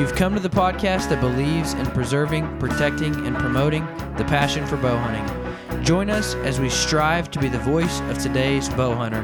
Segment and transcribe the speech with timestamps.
[0.00, 3.84] You've come to the podcast that believes in preserving, protecting, and promoting
[4.16, 5.84] the passion for bow hunting.
[5.84, 9.20] Join us as we strive to be the voice of today's bow hunter.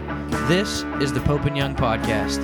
[0.48, 2.42] This is the Pope and Young Podcast.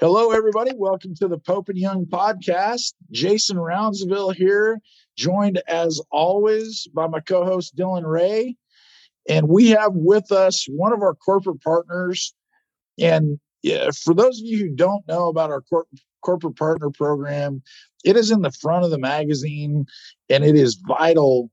[0.00, 0.70] Hello, everybody.
[0.74, 2.94] Welcome to the Pope and Young podcast.
[3.10, 4.80] Jason Roundsville here,
[5.18, 8.56] joined as always by my co host Dylan Ray.
[9.28, 12.34] And we have with us one of our corporate partners.
[12.98, 13.38] And
[13.94, 15.86] for those of you who don't know about our cor-
[16.22, 17.62] corporate partner program,
[18.04, 19.86] it is in the front of the magazine
[20.28, 21.50] and it is vital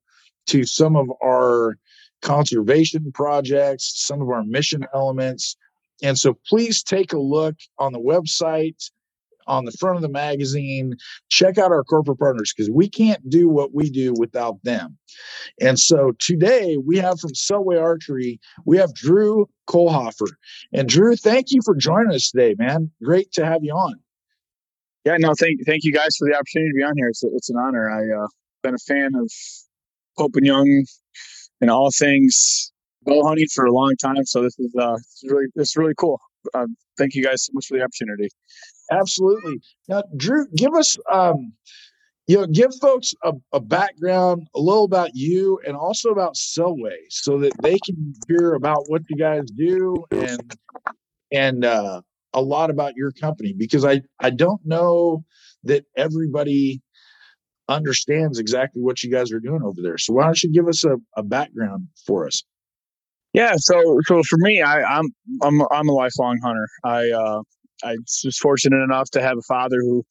[0.47, 1.77] to some of our
[2.21, 5.57] conservation projects, some of our mission elements.
[6.01, 8.89] And so please take a look on the website,
[9.47, 10.95] on the front of the magazine.
[11.29, 14.97] Check out our corporate partners because we can't do what we do without them.
[15.61, 20.27] And so today we have from Selway Archery, we have Drew Kohlhofer.
[20.73, 22.91] And Drew, thank you for joining us today, man.
[23.03, 23.95] Great to have you on.
[25.05, 27.09] Yeah, no, thank thank you guys for the opportunity to be on here.
[27.09, 27.89] It's it's an honor.
[27.89, 28.27] I uh
[28.61, 29.29] been a fan of
[30.17, 30.85] Pope and Young
[31.59, 32.71] and all things
[33.03, 34.25] bow hunting for a long time.
[34.25, 36.21] So this is uh this is really this is really cool.
[36.53, 36.67] Uh,
[36.97, 38.29] thank you guys so much for the opportunity.
[38.99, 39.61] Absolutely.
[39.87, 41.53] Now, Drew, give us um,
[42.27, 46.95] you know, give folks a, a background, a little about you, and also about Selway,
[47.09, 50.55] so that they can hear about what you guys do and
[51.31, 52.01] and uh,
[52.33, 53.53] a lot about your company.
[53.57, 55.25] Because I I don't know
[55.65, 56.81] that everybody
[57.67, 59.97] understands exactly what you guys are doing over there.
[59.97, 62.43] So why don't you give us a, a background for us?
[63.33, 65.05] Yeah, so so for me, I, I'm
[65.41, 66.67] I'm I'm a lifelong hunter.
[66.85, 67.41] I uh,
[67.83, 70.03] I was fortunate enough to have a father who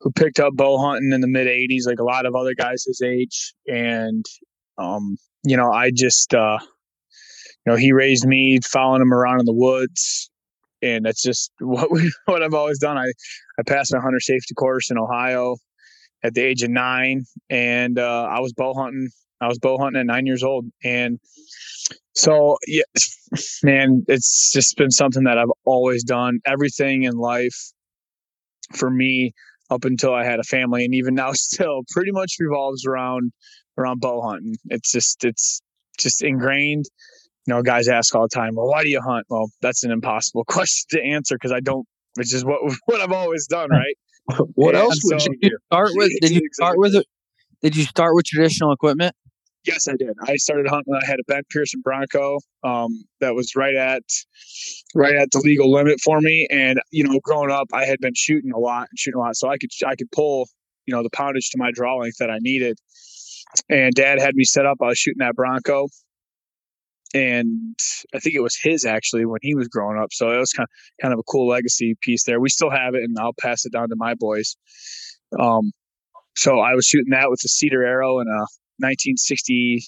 [0.00, 2.84] who picked up bow hunting in the mid '80s, like a lot of other guys
[2.86, 4.24] his age, and
[4.78, 6.58] um, you know, I just uh,
[7.66, 10.30] you know, he raised me following him around in the woods,
[10.82, 12.96] and that's just what we what I've always done.
[12.96, 13.06] I
[13.58, 15.56] I passed my hunter safety course in Ohio
[16.22, 19.08] at the age of nine, and uh, I was bow hunting.
[19.40, 21.18] I was bow hunting at nine years old, and
[22.14, 22.82] so yeah,
[23.62, 26.40] man, it's just been something that I've always done.
[26.46, 27.56] Everything in life
[28.76, 29.32] for me
[29.70, 33.32] up until I had a family and even now still pretty much revolves around
[33.76, 34.56] around bow hunting.
[34.66, 35.60] It's just it's
[35.98, 36.84] just ingrained.
[37.46, 39.90] You know, guys ask all the time, "Well, why do you hunt?" Well, that's an
[39.90, 41.86] impossible question to answer because I don't.
[42.18, 43.94] It's just what what I've always done, right?
[44.54, 45.56] what And else would so- you do?
[45.72, 46.94] Start with did you start with
[47.62, 49.14] did you start with traditional equipment?
[49.68, 50.16] Yes, I did.
[50.26, 50.94] I started hunting.
[50.94, 54.02] I had a Ben Pearson Bronco um, that was right at
[54.94, 56.48] right at the legal limit for me.
[56.50, 59.36] And you know, growing up, I had been shooting a lot, and shooting a lot,
[59.36, 60.48] so I could I could pull
[60.86, 62.78] you know the poundage to my draw length that I needed.
[63.68, 64.78] And Dad had me set up.
[64.82, 65.88] I was shooting that Bronco,
[67.12, 67.78] and
[68.14, 70.08] I think it was his actually when he was growing up.
[70.12, 72.40] So it was kind of kind of a cool legacy piece there.
[72.40, 74.56] We still have it, and I'll pass it down to my boys.
[75.38, 75.72] Um,
[76.38, 78.46] so I was shooting that with a cedar arrow and a
[78.78, 79.82] 1960,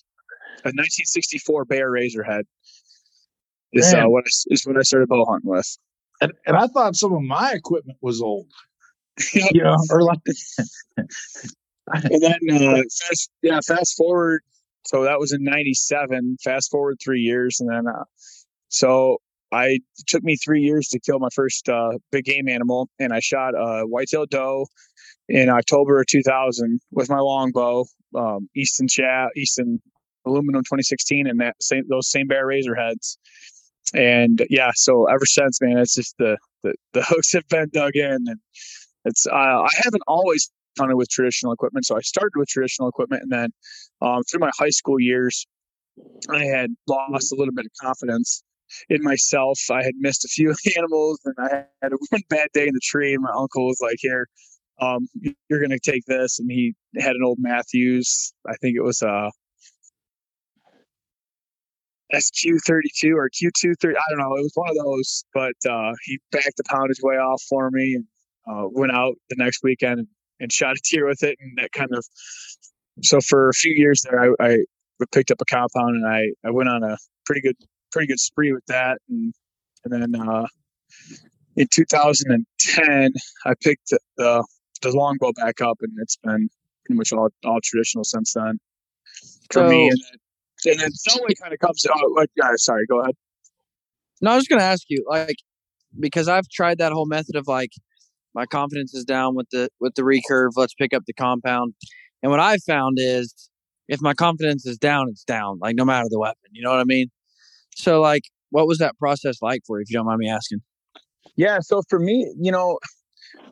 [0.65, 2.43] a 1964 Bear Razorhead.
[3.73, 5.79] Is uh, what I, is what I started bow hunting with.
[6.21, 8.49] And, and I thought some of my equipment was old.
[9.33, 10.19] you know, or like.
[11.87, 14.43] and then uh, fast, yeah, fast forward.
[14.87, 16.39] So that was in '97.
[16.43, 18.05] Fast forward three years, and then uh,
[18.69, 19.19] so
[19.53, 23.21] I took me three years to kill my first uh, big game animal, and I
[23.21, 24.67] shot a whitetail doe
[25.29, 27.85] in October of 2000 with my longbow,
[28.17, 29.81] um, Easton Chat, Easton
[30.27, 33.19] aluminum 2016, and that same those same bear razor heads.
[33.95, 37.97] And yeah, so ever since, man, it's just the the, the hooks have been dug
[37.97, 38.39] in, and
[39.05, 43.23] it's uh, I haven't always hunted with traditional equipment, so I started with traditional equipment,
[43.23, 43.49] and then
[44.01, 45.47] um, through my high school years,
[46.29, 48.45] I had lost a little bit of confidence
[48.89, 49.59] in myself.
[49.71, 52.81] I had missed a few animals, and I had a one bad day in the
[52.83, 53.15] tree.
[53.15, 54.27] And my uncle was like, "Here,
[54.81, 55.09] um,
[55.49, 58.33] you're going to take this," and he had an old Mathews.
[58.47, 59.31] I think it was a
[62.13, 63.91] SQ32 or Q23.
[63.91, 64.37] I don't know.
[64.37, 67.95] It was one of those, but uh, he backed the poundage way off for me
[67.95, 68.05] and
[68.49, 70.09] uh, went out the next weekend and,
[70.41, 71.37] and, shot a deer with it.
[71.41, 72.05] And that kind of,
[73.03, 74.57] so for a few years there, I, I
[75.13, 77.57] picked up a compound and I, I went on a pretty good,
[77.91, 78.99] pretty good spree with that.
[79.09, 79.33] And,
[79.85, 80.47] and then uh,
[81.57, 83.13] in 2010,
[83.47, 84.45] I picked the,
[84.83, 86.49] the, longbow back up and it's been
[86.85, 88.59] pretty much all, all traditional since then
[89.51, 89.89] for so, me.
[89.89, 89.99] And
[90.65, 93.15] then, and then Zoe kind of comes out oh, like, yeah, sorry, go ahead.
[94.21, 95.37] No, I was going to ask you, like,
[95.99, 97.71] because I've tried that whole method of like,
[98.35, 100.51] my confidence is down with the with the recurve.
[100.55, 101.75] Let's pick up the compound.
[102.23, 103.35] And what I found is,
[103.89, 105.59] if my confidence is down, it's down.
[105.61, 107.11] Like no matter the weapon, you know what I mean.
[107.75, 110.61] So, like, what was that process like for you, if you don't mind me asking?
[111.37, 111.59] Yeah.
[111.61, 112.79] So for me, you know,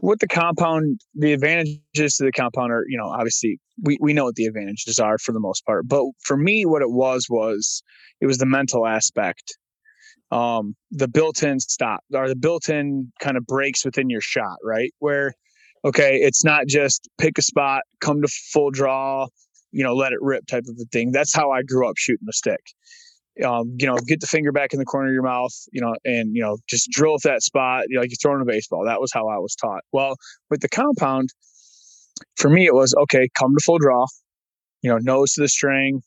[0.01, 4.25] with the compound, the advantages to the compound are, you know, obviously we, we know
[4.25, 5.89] what the advantages are for the most part.
[5.89, 7.83] But for me, what it was was
[8.21, 9.57] it was the mental aspect.
[10.31, 14.93] Um, the built-in stop or the built-in kind of breaks within your shot, right?
[14.99, 15.33] Where
[15.85, 19.29] okay, it's not just pick a spot, come to full draw,
[19.71, 21.13] you know, let it rip type of a thing.
[21.13, 22.61] That's how I grew up shooting a stick
[23.45, 25.95] um, you know, get the finger back in the corner of your mouth, you know,
[26.05, 28.85] and you know, just drill at that spot, you know, like you're throwing a baseball.
[28.85, 29.83] That was how I was taught.
[29.93, 30.17] Well,
[30.51, 31.31] with the compound,
[32.37, 33.29] for me, it was okay.
[33.39, 34.07] Come to full draw,
[34.83, 36.03] you know, nose to the string,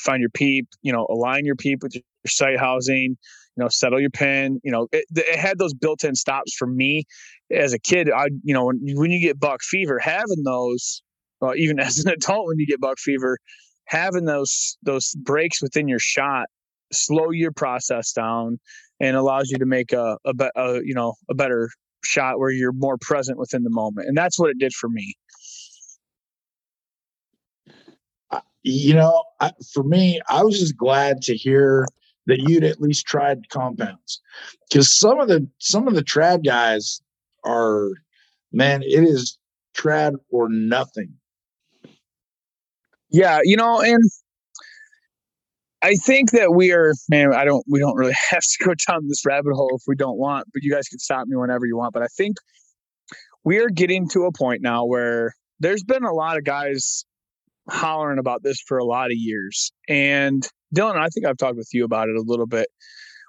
[0.00, 3.16] find your peep, you know, align your peep with your sight housing,
[3.56, 4.60] you know, settle your pin.
[4.64, 7.04] You know, it, it had those built-in stops for me
[7.50, 8.10] as a kid.
[8.10, 11.02] I, you know, when, when you get buck fever, having those,
[11.40, 13.38] well, even as an adult, when you get buck fever,
[13.86, 16.48] having those those breaks within your shot
[16.92, 18.58] slow your process down
[19.00, 21.70] and allows you to make a, a, be, a you know a better
[22.04, 25.14] shot where you're more present within the moment and that's what it did for me.
[28.62, 29.22] You know
[29.72, 31.86] for me i was just glad to hear
[32.26, 34.20] that you'd at least tried compounds
[34.68, 37.00] because some of the some of the trad guys
[37.44, 37.90] are
[38.52, 39.38] man it is
[39.76, 41.12] trad or nothing
[43.10, 44.02] yeah, you know, and
[45.82, 49.06] I think that we are, man, I don't, we don't really have to go down
[49.08, 51.76] this rabbit hole if we don't want, but you guys can stop me whenever you
[51.76, 51.92] want.
[51.92, 52.36] But I think
[53.44, 57.04] we are getting to a point now where there's been a lot of guys
[57.68, 59.72] hollering about this for a lot of years.
[59.88, 62.68] And Dylan, I think I've talked with you about it a little bit.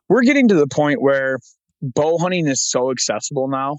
[0.10, 1.40] We're getting to the point where
[1.82, 3.78] bow hunting is so accessible now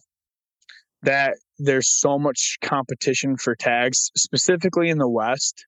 [1.02, 5.64] that there's so much competition for tags, specifically in the West,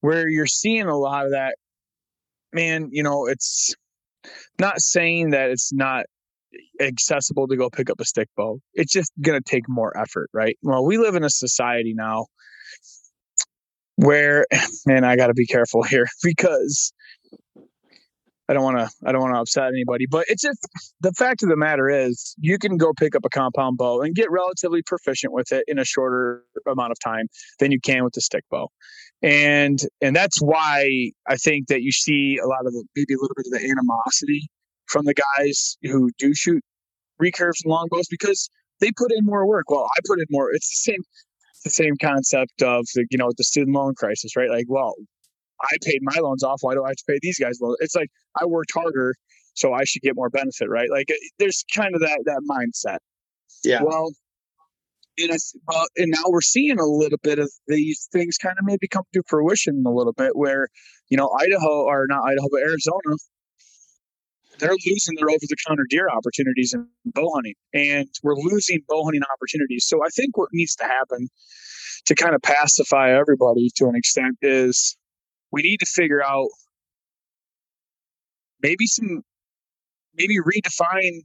[0.00, 1.56] where you're seeing a lot of that
[2.52, 3.74] man you know it's
[4.58, 6.06] not saying that it's not
[6.80, 10.30] accessible to go pick up a stick bow it's just going to take more effort
[10.32, 10.56] right?
[10.62, 12.26] Well we live in a society now
[13.96, 14.46] where
[14.86, 16.92] man i got to be careful here because
[18.48, 20.66] I don't want to I don't want to upset anybody, but it's just
[21.00, 24.14] the fact of the matter is you can go pick up a compound bow and
[24.14, 27.26] get relatively proficient with it in a shorter amount of time
[27.58, 28.68] than you can with the stick bow.
[29.22, 33.18] And and that's why I think that you see a lot of the maybe a
[33.18, 34.48] little bit of the animosity
[34.86, 36.62] from the guys who do shoot
[37.22, 38.48] recurves and longbows because
[38.80, 39.70] they put in more work.
[39.70, 40.52] Well, I put in more.
[40.52, 41.02] It's the same
[41.64, 44.48] the same concept of the, you know the student loan crisis, right?
[44.48, 44.94] Like, well,
[45.62, 46.58] I paid my loans off.
[46.62, 47.58] Why do I have to pay these guys?
[47.60, 49.14] Well, it's like I worked harder,
[49.54, 50.90] so I should get more benefit, right?
[50.90, 52.98] Like there's kind of that that mindset.
[53.64, 53.82] Yeah.
[53.82, 54.12] Well,
[55.20, 58.64] and it's, well, and now we're seeing a little bit of these things kind of
[58.64, 60.68] maybe come to fruition a little bit, where
[61.08, 63.16] you know Idaho or not Idaho, but Arizona,
[64.60, 69.86] they're losing their over-the-counter deer opportunities in bow hunting, and we're losing bow hunting opportunities.
[69.88, 71.28] So I think what needs to happen
[72.06, 74.96] to kind of pacify everybody to an extent is
[75.50, 76.48] we need to figure out
[78.62, 79.22] maybe some
[80.14, 81.20] maybe redefine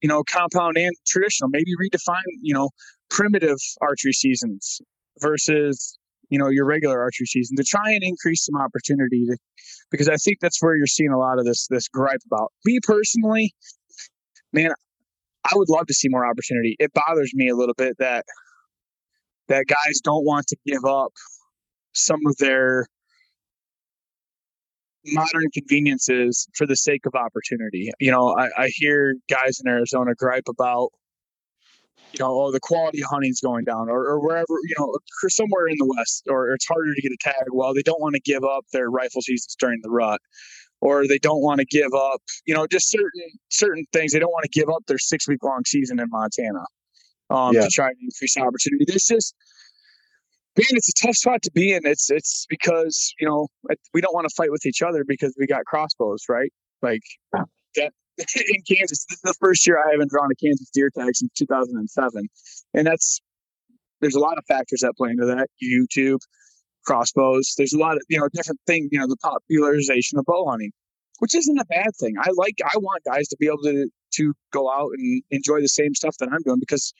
[0.00, 2.70] you know compound and traditional maybe redefine you know
[3.10, 4.80] primitive archery seasons
[5.20, 5.98] versus
[6.28, 9.36] you know your regular archery season to try and increase some opportunity to,
[9.90, 12.52] because I think that's where you're seeing a lot of this this gripe about.
[12.64, 13.54] Me personally,
[14.52, 14.70] man,
[15.44, 16.76] I would love to see more opportunity.
[16.78, 18.24] It bothers me a little bit that
[19.48, 21.12] that guys don't want to give up
[21.92, 22.86] some of their
[25.06, 27.90] modern conveniences for the sake of opportunity.
[28.00, 30.90] You know, I, I hear guys in Arizona gripe about
[32.12, 34.94] you know, oh, the quality of hunting's going down, or, or wherever, you know,
[35.28, 37.46] somewhere in the West, or it's harder to get a tag.
[37.52, 40.20] Well, they don't want to give up their rifle seasons during the rut,
[40.80, 44.12] or they don't want to give up, you know, just certain certain things.
[44.12, 46.64] They don't want to give up their six week long season in Montana
[47.30, 47.62] um, yeah.
[47.62, 48.84] to try and increase opportunity.
[48.86, 49.32] This is,
[50.56, 51.82] man, it's a tough spot to be in.
[51.84, 53.48] It's it's because you know
[53.94, 56.52] we don't want to fight with each other because we got crossbows, right?
[56.82, 59.04] Like that in Kansas.
[59.08, 62.28] This is the first year I haven't drawn a Kansas deer tag since 2007,
[62.74, 63.20] and that's
[64.00, 65.48] there's a lot of factors that play into that.
[65.62, 66.18] YouTube,
[66.84, 67.54] crossbows.
[67.56, 68.88] There's a lot of you know different things.
[68.92, 70.72] You know the popularization of bow hunting,
[71.20, 72.14] which isn't a bad thing.
[72.20, 75.68] I like I want guys to be able to to go out and enjoy the
[75.68, 76.92] same stuff that I'm doing because,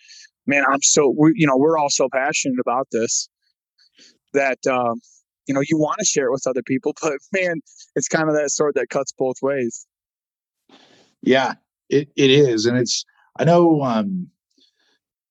[0.47, 3.28] man, I'm so we you know we're all so passionate about this
[4.33, 4.59] that.
[4.67, 5.01] Um,
[5.47, 7.61] you know, you want to share it with other people, but man,
[7.97, 9.87] it's kind of that sword that cuts both ways.
[11.23, 11.55] Yeah,
[11.89, 12.67] it, it is.
[12.67, 13.05] And it's,
[13.39, 14.29] I know, um,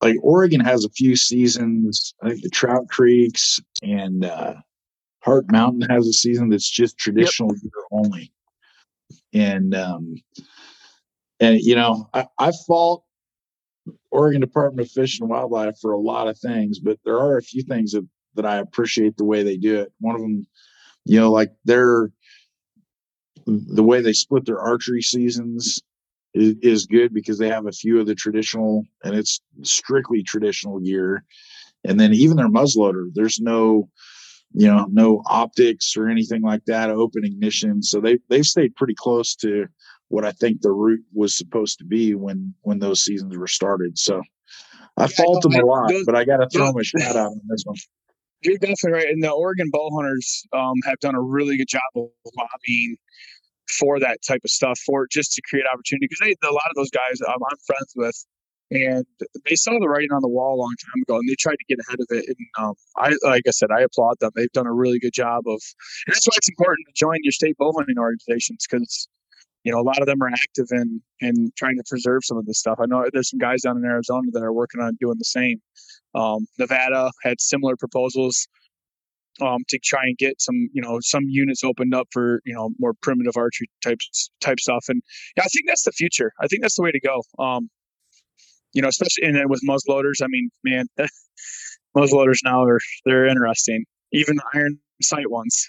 [0.02, 2.14] like Oregon has a few seasons.
[2.24, 4.56] I think the Trout Creeks and uh,
[5.20, 7.64] Hart Mountain has a season that's just traditional yep.
[7.64, 8.32] year only.
[9.34, 10.16] And, um,
[11.40, 13.04] and you know, I, I fault
[14.12, 17.44] Oregon Department of Fish and Wildlife for a lot of things, but there are a
[17.44, 19.92] few things that, that I appreciate the way they do it.
[20.00, 20.48] One of them,
[21.06, 22.10] you know, like they're
[23.46, 25.82] the way they split their archery seasons
[26.34, 30.80] is, is, good because they have a few of the traditional and it's strictly traditional
[30.80, 31.24] gear.
[31.84, 33.90] And then even their muzzleloader there's no
[34.54, 37.82] you know no optics or anything like that open ignition.
[37.82, 39.68] So they they've stayed pretty close to
[40.10, 43.98] what i think the route was supposed to be when when those seasons were started.
[43.98, 44.22] So
[44.98, 47.32] i yeah, fault them a lot those, but i gotta throw them a shout out
[47.32, 47.78] on this one
[48.44, 49.08] you're definitely right.
[49.08, 52.98] And the Oregon bow hunters um, have done a really good job of lobbying
[53.70, 56.08] for that type of stuff, for just to create opportunity.
[56.10, 58.26] Because a lot of those guys um, I'm friends with,
[58.72, 59.06] and
[59.48, 61.66] they saw the writing on the wall a long time ago, and they tried to
[61.68, 62.26] get ahead of it.
[62.28, 64.32] And um, I, like I said, I applaud them.
[64.36, 65.62] They've done a really good job of,
[66.08, 69.08] and that's why it's important to join your state bow hunting organizations because
[69.64, 72.46] you know, a lot of them are active in in trying to preserve some of
[72.46, 72.80] this stuff.
[72.82, 75.62] I know there's some guys down in Arizona that are working on doing the same.
[76.16, 78.48] Um, Nevada had similar proposals
[79.40, 82.72] um, to try and get some, you know, some units opened up for, you know,
[82.80, 84.86] more primitive archery types type stuff.
[84.90, 85.02] And
[85.38, 86.34] yeah, I think that's the future.
[86.42, 87.24] I think that's the way to go.
[87.40, 87.70] Um,
[88.74, 90.24] you know, especially and then with muzzleloaders.
[90.24, 90.88] I mean, man,
[91.98, 93.86] muzzleloaders now are they're interesting.
[94.12, 95.68] Even the iron sight ones.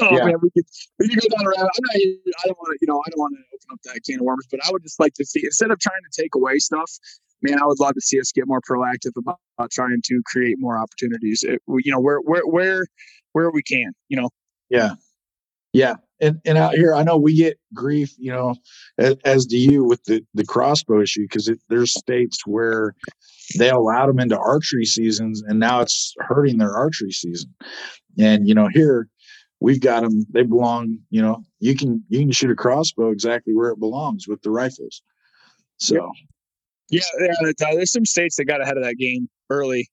[0.00, 0.24] Oh yeah.
[0.24, 0.64] man, we could
[0.98, 1.58] we could go down around.
[1.58, 1.94] I'm not.
[1.94, 2.78] I don't want to.
[2.80, 4.46] You know, I don't want to open up that can of worms.
[4.50, 6.90] But I would just like to see instead of trying to take away stuff,
[7.42, 10.56] man, I would love to see us get more proactive about, about trying to create
[10.58, 11.42] more opportunities.
[11.42, 12.86] It, you know, where where where
[13.32, 13.92] where we can.
[14.08, 14.30] You know.
[14.70, 14.94] Yeah.
[15.72, 15.96] Yeah.
[16.20, 18.54] And and out here, I know we get grief, you know,
[18.96, 22.94] as, as do you with the the crossbow issue because there's states where
[23.58, 27.54] they allowed them into archery seasons, and now it's hurting their archery season.
[28.18, 29.08] And you know, here
[29.60, 30.98] we've got them; they belong.
[31.10, 34.50] You know, you can you can shoot a crossbow exactly where it belongs with the
[34.50, 35.02] rifles.
[35.78, 36.10] So,
[36.90, 39.90] yeah, yeah, there's some states that got ahead of that game early,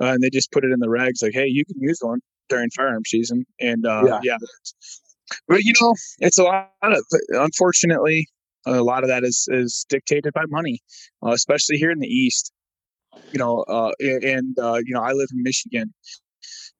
[0.00, 2.20] uh, and they just put it in the regs like, hey, you can use one
[2.48, 4.20] during firearm season, and uh, yeah.
[4.22, 4.36] yeah.
[5.48, 8.28] But you know, it's a lot of unfortunately,
[8.66, 10.80] a lot of that is is dictated by money,
[11.24, 12.52] uh, especially here in the East.
[13.32, 15.92] You know, uh, and uh, you know, I live in Michigan,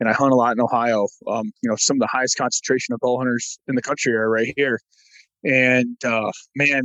[0.00, 1.06] and I hunt a lot in Ohio.
[1.28, 4.28] Um, you know, some of the highest concentration of bow hunters in the country are
[4.28, 4.80] right here.
[5.44, 6.82] And uh, man,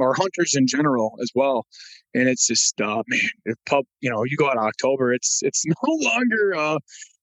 [0.00, 1.66] our hunters in general as well.
[2.14, 3.84] And it's just uh, man, pub.
[4.00, 6.78] You know, you go out October, it's it's no longer uh,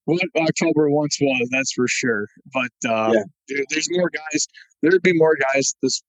[0.05, 1.47] what October once was.
[1.51, 2.27] That's for sure.
[2.53, 3.23] But uh, yeah.
[3.49, 4.47] there, there's more guys.
[4.81, 6.01] There'd be more guys this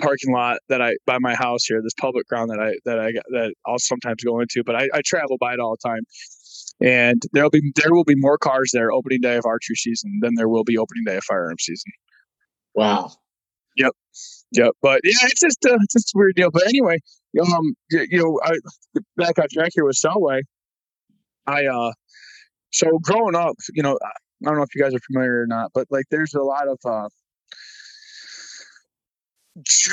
[0.00, 3.12] parking lot that I by my house here, this public ground that I that I
[3.30, 6.02] that I'll sometimes go into, but I, I travel by it all the time.
[6.80, 10.32] And there'll be there will be more cars there opening day of archery season than
[10.36, 11.92] there will be opening day of firearm season.
[12.74, 13.12] Wow.
[13.76, 13.92] Yep.
[14.52, 14.72] Yep.
[14.82, 16.50] But yeah, it's just uh, it's just a weird deal.
[16.50, 16.98] But anyway,
[17.40, 18.54] um, you know, I,
[19.16, 20.42] back on track here with Selway.
[21.46, 21.92] I uh,
[22.72, 25.70] so growing up, you know, I don't know if you guys are familiar or not,
[25.74, 27.08] but like there's a lot of uh,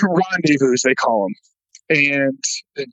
[0.04, 1.34] rendezvous they call them
[1.92, 2.40] and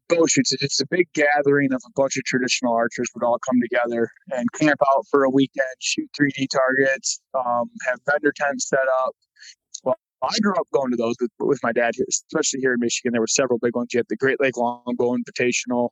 [0.09, 0.53] bow shoots.
[0.61, 4.47] It's a big gathering of a bunch of traditional archers would all come together and
[4.53, 9.15] camp out for a weekend, shoot 3D targets, um, have vendor tents set up.
[9.85, 12.81] Well, I grew up going to those with, with my dad here, especially here in
[12.81, 13.13] Michigan.
[13.13, 13.89] There were several big ones.
[13.93, 15.91] You had the Great Lake Longbow Invitational,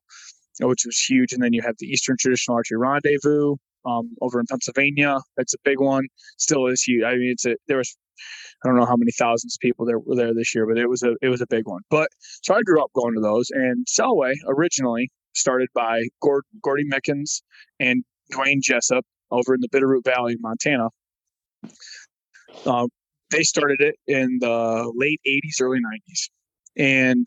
[0.61, 4.47] which was huge, and then you have the Eastern Traditional Archery Rendezvous um, over in
[4.47, 5.19] Pennsylvania.
[5.37, 6.07] That's a big one.
[6.39, 7.05] Still is huge.
[7.05, 7.97] I mean, it's a there was
[8.65, 10.89] I don't know how many thousands of people there were there this year, but it
[10.89, 11.83] was a it was a big one.
[11.91, 12.09] But
[12.43, 17.43] so I grew up going to those, and Selway originally started by Gord, Gordy Mickens
[17.79, 20.89] and Dwayne Jessup over in the Bitterroot Valley, Montana.
[22.65, 22.87] Uh,
[23.31, 26.29] they started it in the late '80s, early '90s,
[26.77, 27.27] and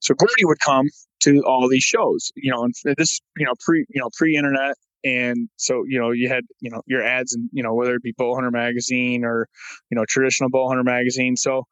[0.00, 0.86] so Gordy would come
[1.20, 2.32] to all these shows.
[2.36, 6.28] You know, and this you know pre you know pre-internet and so you know you
[6.28, 9.48] had you know your ads and you know whether it be bowhunter magazine or
[9.90, 11.36] you know traditional bowhunter magazine.
[11.36, 11.64] So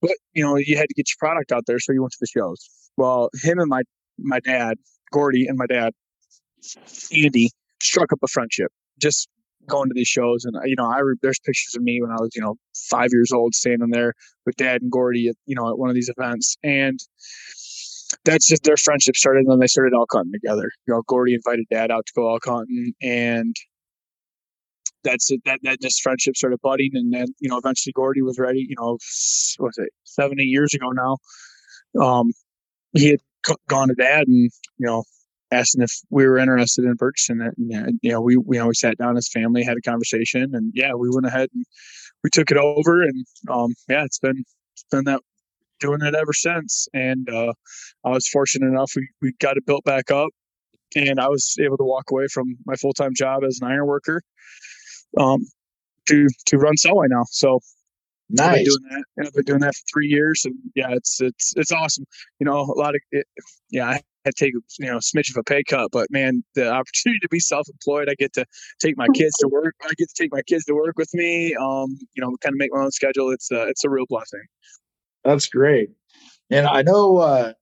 [0.00, 2.18] but you know you had to get your product out there so you went to
[2.20, 2.68] the shows.
[2.96, 3.82] Well him and my
[4.18, 4.76] my dad
[5.12, 5.92] gordy and my dad
[7.14, 7.50] andy
[7.80, 9.28] struck up a friendship just
[9.68, 10.44] going to these shows.
[10.44, 12.56] And you know i there's pictures of me when i was you know
[12.90, 14.14] five years old standing there
[14.46, 16.56] with dad and gordy at you know at one of these events.
[16.62, 16.98] And
[18.24, 20.70] that's just their friendship started when they started elk hunting together.
[20.86, 23.54] You know, Gordy invited dad out to go elk hunting and
[25.04, 25.40] that's it.
[25.44, 26.90] That, that just friendship started budding.
[26.94, 28.98] And then, you know, eventually Gordy was ready, you know,
[29.58, 31.16] was it, seven, eight years ago now.
[32.00, 32.32] Um,
[32.92, 33.20] he had
[33.68, 35.04] gone to dad and, you know,
[35.50, 37.54] asking if we were interested in purchasing it.
[37.56, 40.50] And, you know, we, we, you know, we sat down as family, had a conversation
[40.54, 41.64] and yeah, we went ahead and
[42.22, 45.20] we took it over and, um, yeah, it's been, it's been that
[45.80, 46.88] doing it ever since.
[46.92, 47.52] And uh,
[48.04, 50.30] I was fortunate enough we, we got it built back up,
[50.96, 53.86] and I was able to walk away from my full time job as an iron
[53.86, 54.22] worker
[55.18, 55.46] um,
[56.08, 57.24] to to run Selway now.
[57.30, 57.60] So
[58.30, 58.48] nice.
[58.48, 61.20] I've been doing that, and I've been doing that for three years, and yeah, it's
[61.20, 62.04] it's it's awesome.
[62.40, 63.26] You know, a lot of it,
[63.70, 63.88] yeah.
[63.88, 66.70] I, had to take you know a smidge of a pay cut, but man, the
[66.70, 68.44] opportunity to be self-employed, I get to
[68.80, 69.74] take my kids to work.
[69.84, 71.54] I get to take my kids to work with me.
[71.54, 73.30] Um, you know, kind of make my own schedule.
[73.30, 74.42] It's uh, it's a real blessing.
[75.28, 75.90] That's great.
[76.50, 77.52] And I know uh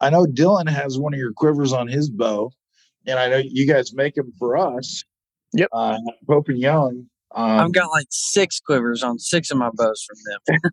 [0.00, 2.52] I know Dylan has one of your quivers on his bow,
[3.08, 5.02] and I know you guys make them for us.
[5.54, 5.68] Yep.
[5.72, 7.06] Uh, Pope and Young.
[7.34, 10.16] Um, I've got like six quivers on six of my bows from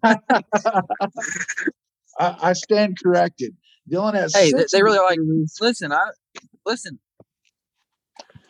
[0.04, 0.20] them.
[2.20, 3.56] I, I, stand corrected.
[3.92, 4.36] Dylan has.
[4.36, 5.18] Hey, they, they really like.
[5.60, 6.12] Listen, I
[6.64, 7.00] listen.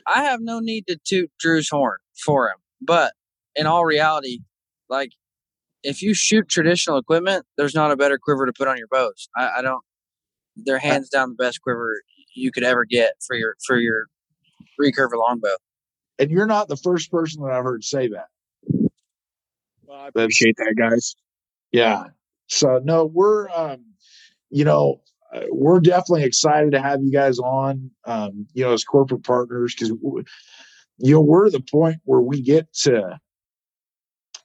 [0.05, 3.13] I have no need to toot Drew's horn for him, but
[3.55, 4.39] in all reality,
[4.89, 5.11] like
[5.85, 9.29] if you shoot traditional equipment, there's not a better quiver to put on your bows.
[9.35, 9.83] I, I don't.
[10.55, 12.01] They're hands down the best quiver
[12.33, 14.07] you could ever get for your for your
[14.81, 15.55] recurve longbow.
[16.17, 18.27] And you're not the first person that I've heard say that.
[19.83, 21.15] Well, I appreciate that, guys.
[21.71, 22.05] Yeah.
[22.47, 23.85] So no, we're um,
[24.49, 25.01] you know,
[25.33, 27.91] uh, we're definitely excited to have you guys on.
[28.05, 32.71] Um, you know, as corporate partners because you know we're the point where we get
[32.81, 33.19] to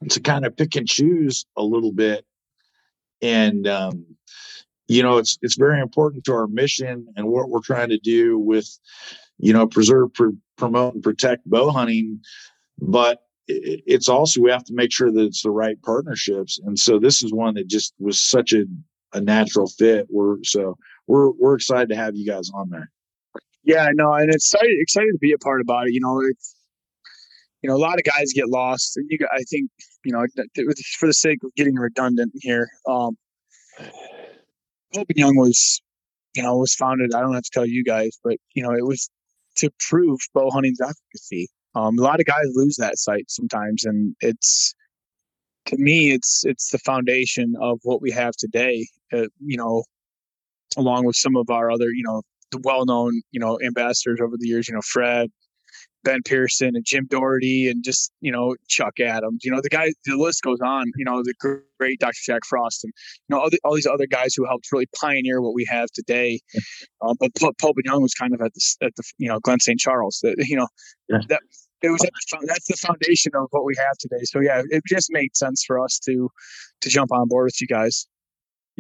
[0.08, 2.24] to kind of pick and choose a little bit.
[3.20, 4.06] And, um,
[4.88, 8.38] you know, it's, it's very important to our mission and what we're trying to do
[8.38, 8.66] with,
[9.38, 12.20] you know, preserve, pr- promote and protect bow hunting.
[12.78, 16.58] But it's also, we have to make sure that it's the right partnerships.
[16.64, 18.64] And so this is one that just was such a,
[19.12, 20.06] a natural fit.
[20.08, 22.90] We're, so we're, we're excited to have you guys on there.
[23.64, 25.92] Yeah, no, and it's excited, excited to be a part about it.
[25.92, 26.56] You know, it's,
[27.60, 28.96] you know, a lot of guys get lost.
[28.96, 29.70] And you, I think,
[30.04, 30.24] you know,
[30.98, 33.16] for the sake of getting redundant here, um,
[34.94, 35.80] and Young was,
[36.34, 37.14] you know, was founded.
[37.14, 39.10] I don't have to tell you guys, but you know, it was
[39.56, 41.48] to prove bow hunting's efficacy.
[41.74, 44.74] Um, a lot of guys lose that sight sometimes, and it's
[45.66, 48.86] to me, it's it's the foundation of what we have today.
[49.12, 49.84] Uh, you know,
[50.76, 54.48] along with some of our other, you know, the well-known, you know, ambassadors over the
[54.48, 54.68] years.
[54.68, 55.30] You know, Fred,
[56.04, 59.44] Ben Pearson and Jim Dougherty and just you know Chuck Adams.
[59.44, 59.92] You know the guy.
[60.04, 60.90] The list goes on.
[60.96, 61.34] You know the
[61.78, 62.18] great Dr.
[62.24, 62.92] Jack Frost and
[63.28, 65.90] you know all, the, all these other guys who helped really pioneer what we have
[65.90, 66.40] today.
[67.02, 69.60] Um, but Pope and Young was kind of at the at the you know Glenn
[69.60, 69.78] St.
[69.78, 70.20] Charles.
[70.22, 70.68] That you know
[71.08, 71.18] yeah.
[71.28, 71.40] that
[71.82, 72.10] it was the,
[72.46, 74.22] that's the foundation of what we have today.
[74.24, 76.28] So yeah, it just made sense for us to
[76.82, 78.06] to jump on board with you guys.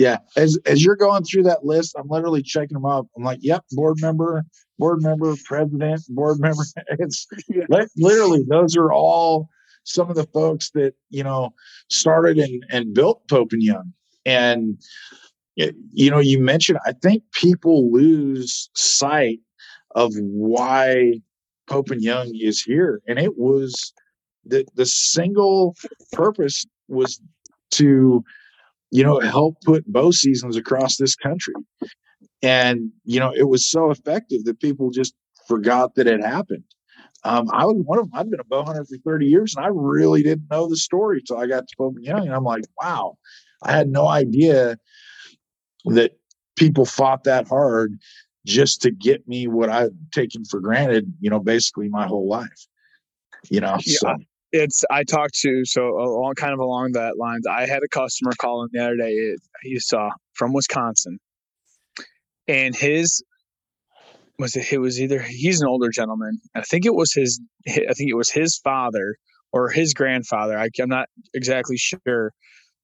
[0.00, 3.06] Yeah, as as you're going through that list, I'm literally checking them up.
[3.14, 4.46] I'm like, yep, board member,
[4.78, 6.62] board member, president, board member.
[6.98, 7.26] It's
[7.98, 9.50] literally those are all
[9.84, 11.50] some of the folks that you know
[11.90, 13.92] started and, and built Pope and Young.
[14.24, 14.80] And
[15.56, 19.40] you know, you mentioned I think people lose sight
[19.96, 21.20] of why
[21.68, 23.92] Pope and Young is here, and it was
[24.46, 25.76] the the single
[26.10, 27.20] purpose was
[27.72, 28.24] to
[28.90, 31.54] you know help put bow seasons across this country,
[32.42, 35.14] and you know it was so effective that people just
[35.46, 36.64] forgot that it happened.
[37.24, 38.18] Um, I was one of them.
[38.18, 41.18] I've been a bow hunter for 30 years, and I really didn't know the story
[41.18, 43.18] until I got to and Young, and I'm like, wow,
[43.62, 44.78] I had no idea
[45.86, 46.12] that
[46.56, 47.98] people fought that hard
[48.46, 52.66] just to get me what I've taken for granted, you know, basically my whole life.
[53.50, 54.14] You know, yeah, so.
[54.52, 57.46] It's I talked to so along kind of along that lines.
[57.46, 59.10] I had a customer calling the other day.
[59.10, 61.18] It, he's uh, from Wisconsin,
[62.48, 63.22] and his
[64.38, 66.38] was it, it was either he's an older gentleman.
[66.54, 67.40] I think it was his.
[67.68, 69.16] I think it was his father
[69.52, 70.58] or his grandfather.
[70.58, 72.32] I, I'm not exactly sure,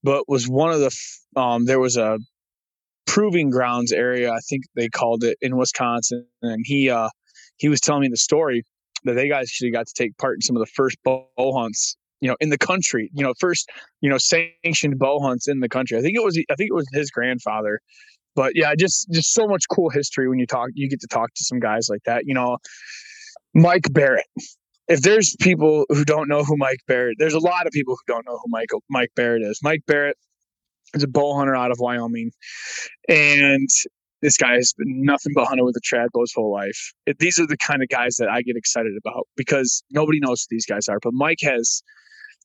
[0.02, 0.96] but was one of the.
[1.36, 2.18] Um, there was a
[3.06, 6.26] proving grounds area, I think they called it in Wisconsin.
[6.42, 7.08] And he uh,
[7.56, 8.62] he was telling me the story
[9.06, 11.96] that they guys actually got to take part in some of the first bow hunts,
[12.20, 13.10] you know, in the country.
[13.14, 15.98] You know, first you know sanctioned bow hunts in the country.
[15.98, 17.80] I think it was I think it was his grandfather.
[18.34, 20.68] But yeah, just just so much cool history when you talk.
[20.74, 22.24] You get to talk to some guys like that.
[22.26, 22.58] You know,
[23.54, 24.26] Mike Barrett.
[24.88, 28.12] If there's people who don't know who Mike Barrett, there's a lot of people who
[28.12, 29.58] don't know who Mike Mike Barrett is.
[29.62, 30.16] Mike Barrett
[30.94, 32.30] is a bow hunter out of Wyoming,
[33.08, 33.68] and
[34.22, 36.92] this guy has been nothing but hunting with a trad bow his whole life.
[37.18, 40.54] These are the kind of guys that I get excited about because nobody knows who
[40.54, 40.98] these guys are.
[41.02, 41.82] But Mike has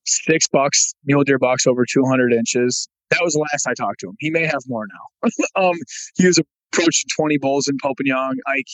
[0.05, 2.87] six bucks, mule deer bucks over 200 inches.
[3.09, 4.15] That was the last I talked to him.
[4.19, 5.29] He may have more now.
[5.69, 5.75] um,
[6.15, 6.39] he was
[6.73, 8.35] approaching 20 bulls in Young.
[8.47, 8.65] Like,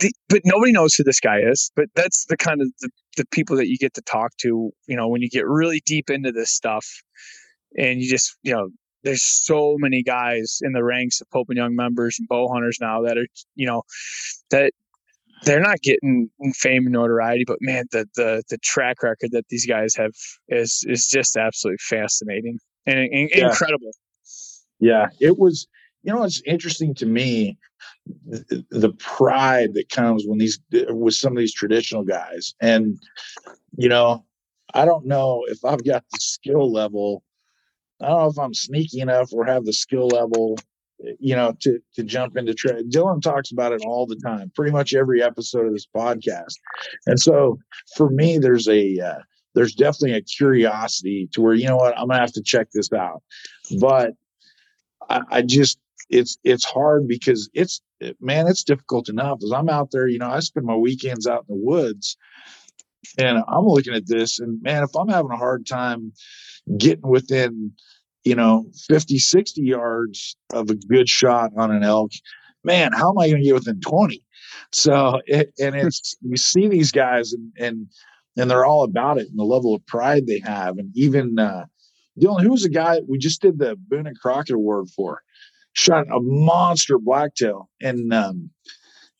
[0.00, 1.70] the, but nobody knows who this guy is.
[1.76, 4.96] But that's the kind of the, the people that you get to talk to, you
[4.96, 6.86] know, when you get really deep into this stuff
[7.78, 8.68] and you just, you know,
[9.04, 12.78] there's so many guys in the ranks of Pope and Young members and bow hunters
[12.80, 13.82] now that are, you know,
[14.50, 14.72] that
[15.44, 19.66] they're not getting fame and notoriety, but man, the the the track record that these
[19.66, 20.12] guys have
[20.48, 23.48] is is just absolutely fascinating and, and yeah.
[23.48, 23.90] incredible.
[24.80, 25.66] Yeah, it was.
[26.02, 27.56] You know, it's interesting to me
[28.26, 32.98] the, the pride that comes when these with some of these traditional guys, and
[33.76, 34.24] you know,
[34.74, 37.22] I don't know if I've got the skill level
[38.04, 40.58] I don't know if I'm sneaky enough or have the skill level,
[41.18, 42.90] you know, to to jump into trade.
[42.90, 46.54] Dylan talks about it all the time, pretty much every episode of this podcast.
[47.06, 47.58] And so
[47.96, 49.18] for me, there's a uh,
[49.54, 52.92] there's definitely a curiosity to where you know what I'm gonna have to check this
[52.92, 53.22] out,
[53.80, 54.12] but
[55.08, 55.78] I, I just
[56.10, 57.80] it's it's hard because it's
[58.20, 61.46] man it's difficult enough as i'm out there you know i spend my weekends out
[61.48, 62.18] in the woods
[63.16, 66.12] and i'm looking at this and man if i'm having a hard time
[66.76, 67.72] getting within,
[68.24, 72.12] you know, 50, 60 yards of a good shot on an elk,
[72.64, 74.22] man, how am I going to get within 20?
[74.72, 77.86] So, it, and it's, you see these guys and, and,
[78.36, 80.78] and they're all about it and the level of pride they have.
[80.78, 81.66] And even, uh,
[82.20, 85.22] Dylan, who was the guy we just did the Boone and Crockett Award for?
[85.72, 88.50] Shot a monster blacktail, and um,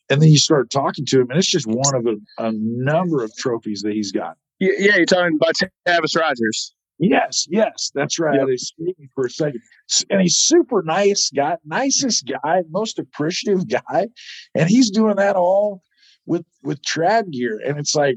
[0.09, 3.23] and then you start talking to him, and it's just one of a, a number
[3.23, 4.37] of trophies that he's got.
[4.59, 6.73] Yeah, you're talking about Tavis Rogers.
[6.97, 8.39] Yes, yes, that's right.
[8.39, 8.47] Yep.
[8.47, 9.61] He's speaking for a second,
[10.09, 14.07] and he's super nice guy, nicest guy, most appreciative guy,
[14.53, 15.81] and he's doing that all
[16.25, 18.15] with with trad gear, and it's like,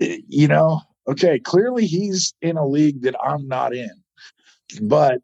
[0.00, 3.90] eh, you know, okay, clearly he's in a league that I'm not in,
[4.82, 5.18] but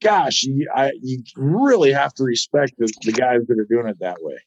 [0.00, 3.98] gosh, you, I you really have to respect the, the guys that are doing it
[3.98, 4.38] that way.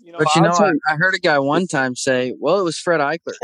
[0.00, 2.64] You know, but you know, I, I, heard a guy one time say, "Well, it
[2.64, 3.34] was Fred Eichler."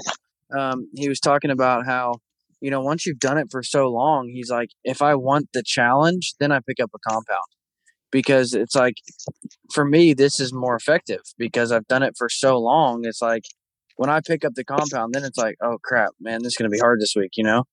[0.57, 2.21] Um, he was talking about how
[2.63, 5.65] you know, once you've done it for so long, he's like, if I want the
[5.65, 7.45] challenge, then I pick up a compound
[8.13, 8.95] because it's like,
[9.73, 13.05] for me, this is more effective because I've done it for so long.
[13.05, 13.43] It's like
[13.97, 16.71] when I pick up the compound, then it's like, oh crap, man, this is going
[16.71, 17.65] to be hard this week, you know?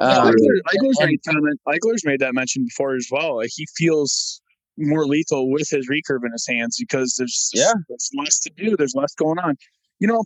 [0.00, 3.36] Um, Eichler's, made comment, Eichler's made that mention before as well.
[3.36, 4.40] Like he feels
[4.76, 8.74] more lethal with his recurve in his hands because there's yeah there's less to do.
[8.76, 9.56] There's less going on.
[10.00, 10.24] You know,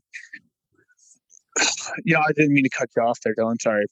[2.05, 3.61] yeah, I didn't mean to cut you off there, Dylan.
[3.61, 3.85] Sorry.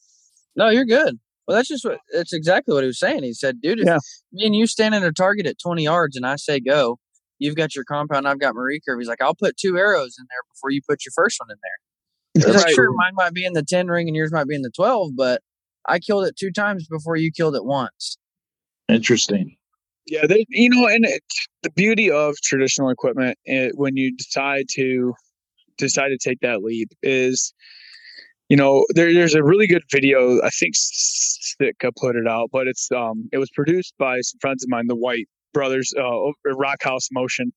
[0.56, 1.18] No, you're good.
[1.46, 3.22] Well, that's just what that's exactly what he was saying.
[3.22, 3.98] He said, "Dude, if yeah.
[4.32, 6.98] me and you stand at a target at 20 yards, and I say go,
[7.38, 10.26] you've got your compound, I've got my recurve." He's like, "I'll put two arrows in
[10.28, 11.78] there before you put your first one in there."
[12.46, 12.66] He's right.
[12.66, 14.70] like, "Sure, mine might be in the 10 ring and yours might be in the
[14.74, 15.42] 12, but
[15.86, 18.16] I killed it two times before you killed it once."
[18.88, 19.56] Interesting.
[20.06, 21.22] Yeah, they, you know, and it,
[21.62, 25.14] the beauty of traditional equipment it, when you decide to
[25.78, 27.54] decide to take that leap is
[28.48, 30.40] you know, there, there's a really good video.
[30.42, 34.64] I think Sitka put it out, but it's um, it was produced by some friends
[34.64, 37.52] of mine, the White brothers, uh, Rock House Motion,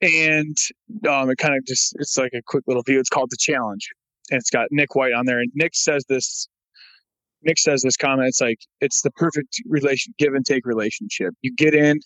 [0.00, 0.56] and
[1.08, 3.00] um, it kind of just it's like a quick little view.
[3.00, 3.88] It's called the challenge,
[4.30, 5.40] and it's got Nick White on there.
[5.40, 6.48] And Nick says this.
[7.44, 8.28] Nick says this comment.
[8.28, 11.34] It's like it's the perfect relation, give and take relationship.
[11.42, 11.98] You get in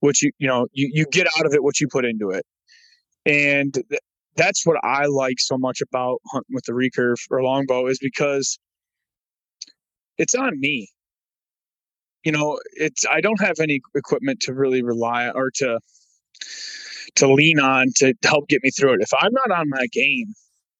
[0.00, 2.44] what you you know you you get out of it what you put into it,
[3.24, 3.72] and
[4.36, 8.58] that's what I like so much about hunting with the recurve or longbow is because
[10.18, 10.88] it's on me.
[12.24, 15.78] You know, it's I don't have any equipment to really rely or to
[17.16, 19.00] to lean on to help get me through it.
[19.00, 20.34] If I'm not on my game,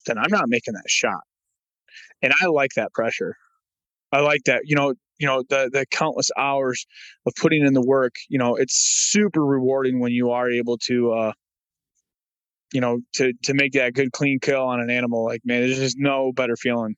[0.07, 1.21] then I'm not making that shot.
[2.23, 3.37] And I like that pressure.
[4.13, 6.87] I like that, you know, you know, the the countless hours
[7.27, 11.13] of putting in the work, you know, it's super rewarding when you are able to
[11.13, 11.33] uh
[12.73, 15.25] you know, to to make that good clean kill on an animal.
[15.25, 16.97] Like, man, there's just no better feeling.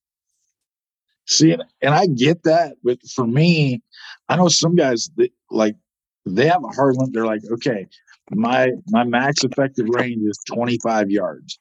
[1.27, 3.83] See, and I get that, but for me,
[4.31, 5.75] I know some guys that like
[6.25, 7.13] they have a hard limit.
[7.13, 7.87] They're like, okay,
[8.31, 11.59] my my max effective range is 25 yards.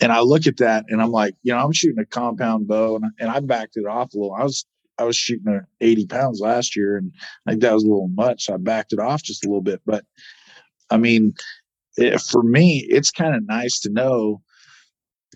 [0.00, 2.96] And I look at that and I'm like, you know, I'm shooting a compound bow
[2.96, 4.34] and, and I backed it off a little.
[4.34, 4.64] I was
[4.98, 7.12] I was shooting at 80 pounds last year and
[7.46, 8.44] I think that was a little much.
[8.44, 9.80] So I backed it off just a little bit.
[9.86, 10.04] But
[10.90, 11.34] I mean,
[11.96, 14.42] it, for me, it's kind of nice to know,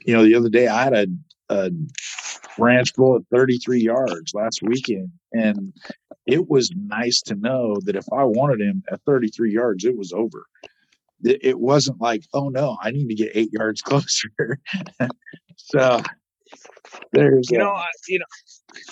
[0.05, 1.07] you know, the other day I had a,
[1.49, 1.71] a
[2.59, 5.11] branch bull at 33 yards last weekend.
[5.33, 5.73] And
[6.27, 10.13] it was nice to know that if I wanted him at 33 yards, it was
[10.13, 10.47] over.
[11.25, 14.59] It, wasn't like, oh no, I need to get eight yards closer.
[15.57, 16.03] so
[17.13, 18.25] there's, you know, I, you know,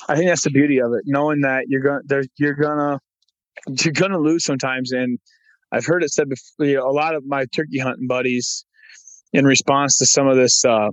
[0.09, 3.01] I think that's the beauty of it, knowing that you're gonna, there, you're gonna,
[3.83, 4.93] you're gonna lose sometimes.
[4.93, 5.19] And
[5.73, 8.65] I've heard it said before, you know, a lot of my turkey hunting buddies,
[9.33, 10.89] in response to some of this uh,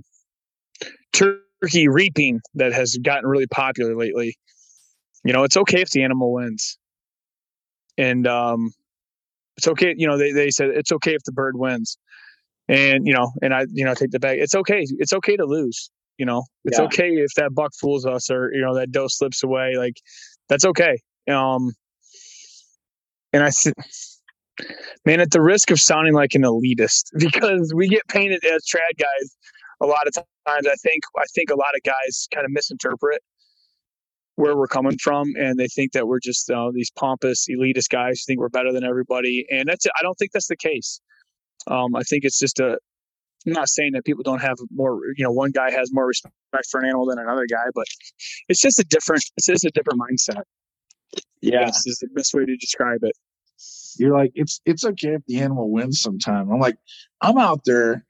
[1.12, 4.36] turkey reaping that has gotten really popular lately,
[5.24, 6.78] you know, it's okay if the animal wins.
[7.96, 8.70] And um,
[9.56, 11.98] it's okay, you know, they, they said it's okay if the bird wins.
[12.68, 14.38] And, you know, and I, you know, take the bag.
[14.38, 14.84] It's okay.
[14.98, 15.90] It's okay to lose.
[16.18, 16.84] You know, it's Yeah.
[16.84, 19.74] okay if that buck fools us or, you know, that doe slips away.
[19.76, 19.94] Like,
[20.48, 20.98] that's okay.
[21.28, 21.72] Um,
[23.32, 23.74] and I said,
[25.04, 28.98] man, at the risk of sounding like an elitist, because we get painted as trad
[28.98, 29.36] guys
[29.80, 30.66] a lot of times.
[30.66, 33.22] I think I think a lot of guys kind of misinterpret
[34.36, 38.20] where we're coming from, and they think that we're just uh, these pompous elitist guys
[38.20, 39.44] who think we're better than everybody.
[39.50, 41.00] And that's I don't think that's the case.
[41.66, 42.78] Um, I think it's just a.
[43.46, 45.00] I'm not saying that people don't have more.
[45.16, 46.34] You know, one guy has more respect
[46.70, 47.86] for an animal than another guy, but
[48.48, 49.24] it's just a different.
[49.36, 50.42] It's just a different mindset.
[51.40, 53.12] yeah, is the best way to describe it.
[53.98, 56.50] You're like, it's, it's okay if the animal wins sometime.
[56.50, 56.76] I'm like,
[57.20, 58.04] I'm out there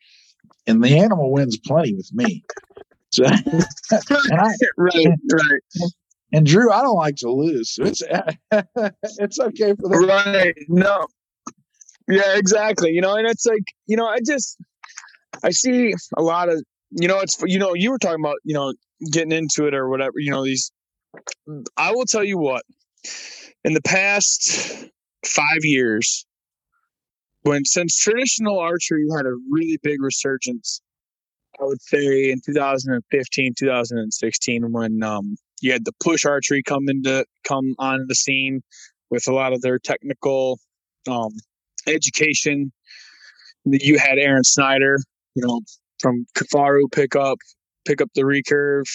[0.66, 2.44] and the animal wins plenty with me.
[3.10, 3.24] So,
[3.90, 5.90] and I, right, right.
[6.32, 7.70] and Drew, I don't like to lose.
[7.74, 8.02] So it's,
[9.18, 11.06] it's okay for the right no
[12.08, 14.58] yeah exactly you know and it's like you know i just
[15.44, 18.54] i see a lot of you know it's you know you were talking about you
[18.54, 18.72] know
[19.12, 20.72] getting into it or whatever you know these
[21.76, 22.64] i will tell you what
[23.64, 24.88] in the past
[25.24, 26.26] five years
[27.42, 30.80] when since traditional archery had a really big resurgence
[31.60, 37.24] i would say in 2015 2016 when um you had the push archery come into
[37.44, 38.60] come on the scene
[39.10, 40.58] with a lot of their technical
[41.08, 41.30] um,
[41.86, 42.72] education.
[43.64, 44.98] You had Aron Snyder,
[45.34, 45.60] you know,
[46.00, 47.38] from Kifaru pick up
[47.86, 48.86] pick up the recurve,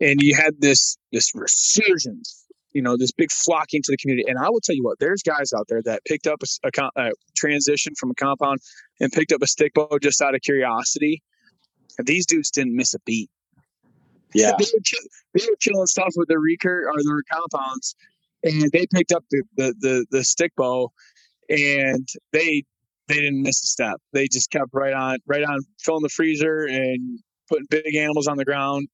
[0.00, 2.45] and you had this this resurgence,
[2.76, 4.28] you know, this big flocking to the community.
[4.28, 6.90] And I will tell you what, there's guys out there that picked up a, a
[7.08, 8.58] a transition from a compound
[9.00, 11.22] and picked up a stick bow just out of curiosity.
[11.96, 13.30] And these dudes didn't miss a beat.
[14.34, 14.52] yeah.
[14.58, 17.96] they were, kill- they were killing stuff with their recur or their compounds,
[18.44, 20.92] and they picked up the the the, the stick bow,
[21.48, 22.62] and they
[23.08, 23.96] they didn't miss a step.
[24.12, 28.36] They just kept right on right on filling the freezer and putting big animals on
[28.36, 28.88] the ground,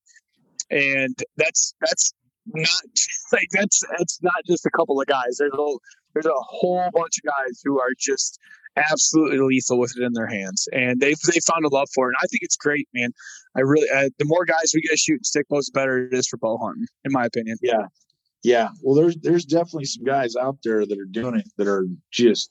[0.71, 2.15] and that's that's
[2.47, 2.83] not
[3.33, 5.37] like that's that's not just a couple of guys.
[5.39, 5.77] There's a
[6.15, 8.39] there's a whole bunch of guys who are just
[8.77, 12.11] absolutely lethal with it in their hands, and they've they found a love for it.
[12.11, 13.11] And I think it's great, man.
[13.57, 16.27] I really, uh, the more guys we get shooting stick bows, the better it is
[16.27, 17.59] for bow hunting, in my opinion.
[17.63, 17.87] Yeah.
[18.43, 18.71] Yeah.
[18.83, 22.51] Well, there's there's definitely some guys out there that are doing it that are just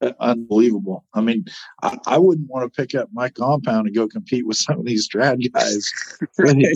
[0.00, 1.04] uh, unbelievable.
[1.14, 1.44] I mean,
[1.82, 4.86] I, I wouldn't want to pick up my compound and go compete with some of
[4.86, 5.90] these trad guys.
[6.38, 6.72] Really,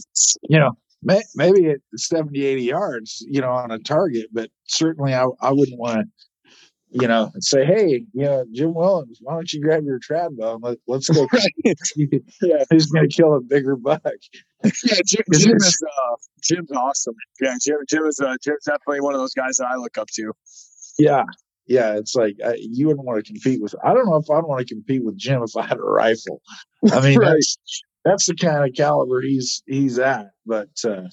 [0.48, 5.14] you know, may, maybe at 70, 80 yards, you know, on a target, but certainly
[5.14, 6.04] I, I wouldn't want to,
[7.00, 10.54] you know, say, hey, you know, Jim Williams, why don't you grab your trad bow
[10.54, 11.26] and let, let's go.
[12.42, 12.64] Yeah.
[12.70, 14.02] He's going to kill a bigger buck.
[14.64, 14.70] yeah,
[15.06, 17.14] Jim, Is Jim is uh, Jim's awesome.
[17.40, 20.08] Yeah, Jim, Jim is uh, Jim's definitely one of those guys that I look up
[20.14, 20.32] to.
[20.98, 21.24] Yeah.
[21.66, 23.74] yeah, it's like I, you wouldn't want to compete with.
[23.82, 26.42] I don't know if I'd want to compete with Jim if I had a rifle.
[26.92, 27.30] I mean, Right.
[27.30, 27.56] that's
[28.04, 30.30] that's the kind of caliber he's he's at.
[30.46, 31.08] But uh,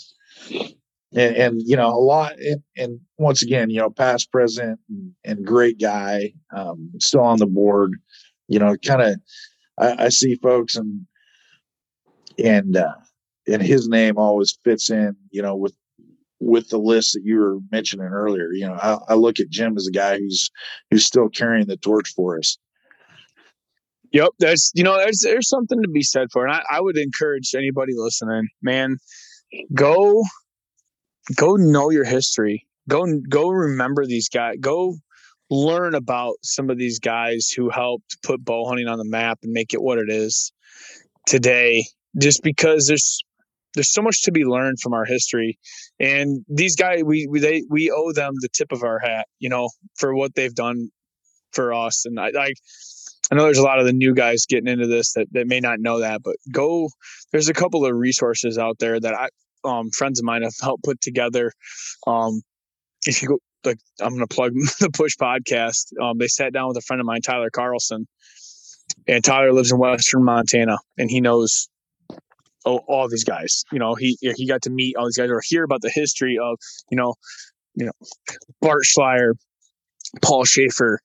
[1.14, 2.34] and, and you know a lot.
[2.40, 7.40] And, and once again, you know, past, present, and, and great guy, um, still on
[7.40, 7.94] the board.
[8.48, 9.20] You know, kind of.
[9.78, 11.06] I, I see folks and
[12.44, 12.96] and uh,
[13.48, 15.16] and his name always fits in.
[15.32, 15.74] You know, with
[16.40, 18.52] with the list that you were mentioning earlier.
[18.52, 20.50] You know, I, I look at Jim as a guy who's
[20.90, 22.58] who's still carrying the torch for us.
[24.12, 26.52] Yep, there's you know there's there's something to be said for, it.
[26.52, 28.98] and I, I would encourage anybody listening, man,
[29.74, 30.24] go
[31.36, 32.68] go know your history.
[32.88, 34.56] Go go remember these guys.
[34.60, 34.96] Go
[35.52, 39.52] learn about some of these guys who helped put bow hunting on the map and
[39.52, 40.52] make it what it is
[41.28, 41.86] today.
[42.20, 43.20] Just because there's
[43.76, 45.60] there's so much to be learned from our history,
[46.00, 49.50] and these guys we we they we owe them the tip of our hat, you
[49.50, 50.90] know, for what they've done
[51.52, 52.06] for us.
[52.06, 52.54] And I, I
[53.32, 55.60] I know there's a lot of the new guys getting into this that, that may
[55.60, 56.90] not know that, but go.
[57.32, 59.30] There's a couple of resources out there that I
[59.64, 61.52] um, friends of mine have helped put together.
[62.08, 62.42] Um,
[63.06, 65.98] if you go, like, I'm going to plug the Push podcast.
[66.02, 68.08] Um, they sat down with a friend of mine, Tyler Carlson,
[69.08, 71.70] and Tyler lives in Western Montana, and he knows
[72.66, 73.64] all, all these guys.
[73.72, 76.38] You know, he he got to meet all these guys or hear about the history
[76.42, 76.58] of
[76.90, 77.16] you know,
[77.76, 77.92] you know,
[78.62, 79.34] Bart Schleyer,
[80.22, 80.98] Paul Schafer,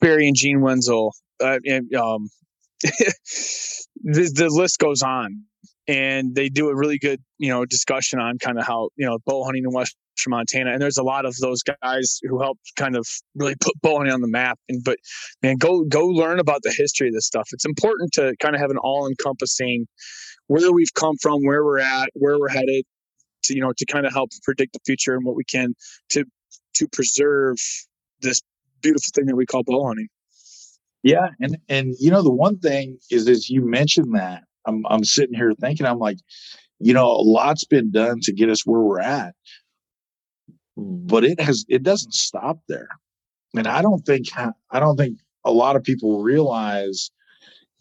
[0.00, 2.28] Barry and Gene Wensel, uh, and um,
[2.82, 5.44] the, the list goes on.
[5.86, 9.18] And they do a really good, you know, discussion on kind of how you know
[9.24, 9.96] bow hunting in Western
[10.28, 10.72] Montana.
[10.72, 14.12] And there's a lot of those guys who helped kind of really put bow hunting
[14.12, 14.58] on the map.
[14.68, 14.98] And but
[15.42, 17.48] man, go go learn about the history of this stuff.
[17.52, 19.86] It's important to kind of have an all encompassing
[20.48, 22.84] where we've come from, where we're at, where we're headed,
[23.44, 25.74] to you know, to kind of help predict the future and what we can
[26.10, 26.24] to
[26.74, 27.56] to preserve
[28.20, 28.42] this
[28.82, 30.08] beautiful thing that we call bow hunting.
[31.02, 35.04] Yeah, and and you know the one thing is as you mentioned that I'm I'm
[35.04, 36.18] sitting here thinking I'm like,
[36.80, 39.34] you know, a lot's been done to get us where we're at,
[40.76, 42.88] but it has it doesn't stop there,
[43.56, 47.10] and I don't think I don't think a lot of people realize,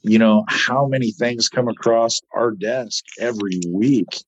[0.03, 4.23] you know, how many things come across our desk every week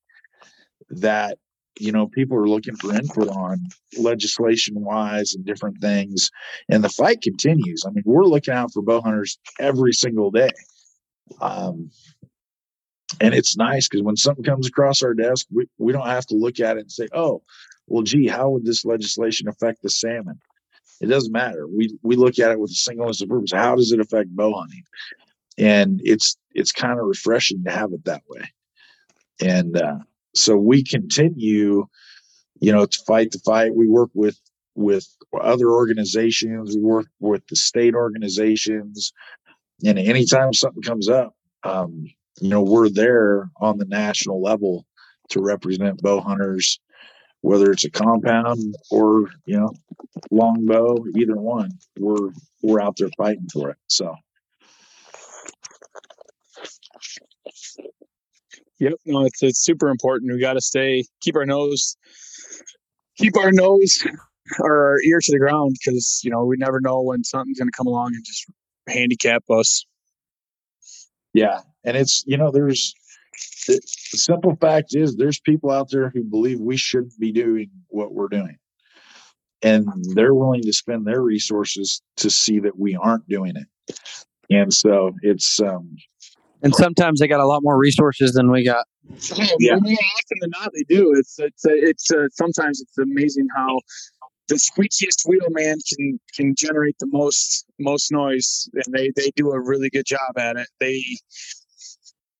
[0.89, 1.37] that
[1.79, 3.59] you know people are looking for input on
[3.97, 6.29] legislation wise and different things
[6.69, 7.83] and the fight continues.
[7.85, 10.51] I mean we're looking out for bow hunters every single day.
[11.41, 11.91] Um,
[13.21, 16.35] and it's nice because when something comes across our desk we, we don't have to
[16.35, 17.41] look at it and say oh
[17.87, 20.39] well gee how would this legislation affect the salmon?
[21.01, 21.67] It doesn't matter.
[21.67, 23.53] We we look at it with a singleness of purpose.
[23.53, 24.83] How does it affect bow hunting?
[25.57, 28.43] And it's it's kind of refreshing to have it that way.
[29.41, 29.99] And uh,
[30.35, 31.85] so we continue
[32.59, 33.75] you know to fight the fight.
[33.75, 34.39] We work with
[34.75, 35.07] with
[35.41, 36.75] other organizations.
[36.75, 39.11] We work with the state organizations.
[39.85, 42.05] And anytime something comes up um,
[42.39, 44.85] you know we're there on the national level
[45.29, 46.79] to represent bow hunters
[47.41, 49.71] whether it's a compound or you know
[50.31, 53.77] longbow either one we're we're out there fighting for it.
[53.87, 54.15] So
[58.79, 58.93] Yep.
[59.05, 60.31] No, it's it's super important.
[60.31, 61.97] We got to stay, keep our nose,
[63.17, 64.05] keep our nose
[64.59, 67.69] or our ear to the ground because you know we never know when something's going
[67.69, 68.45] to come along and just
[68.87, 69.85] handicap us.
[71.33, 72.93] Yeah, and it's you know there's
[73.67, 73.73] the,
[74.13, 78.13] the simple fact is there's people out there who believe we shouldn't be doing what
[78.13, 78.57] we're doing,
[79.61, 83.67] and they're willing to spend their resources to see that we aren't doing it.
[84.49, 85.95] And so it's um
[86.61, 88.85] And sometimes they got a lot more resources than we got.
[89.59, 89.75] Yeah.
[89.79, 91.13] More often than not, they do.
[91.15, 93.79] It's it's uh, it's uh, sometimes it's amazing how
[94.49, 99.51] the squeakiest wheel man can can generate the most most noise, and they they do
[99.51, 100.67] a really good job at it.
[100.79, 101.01] They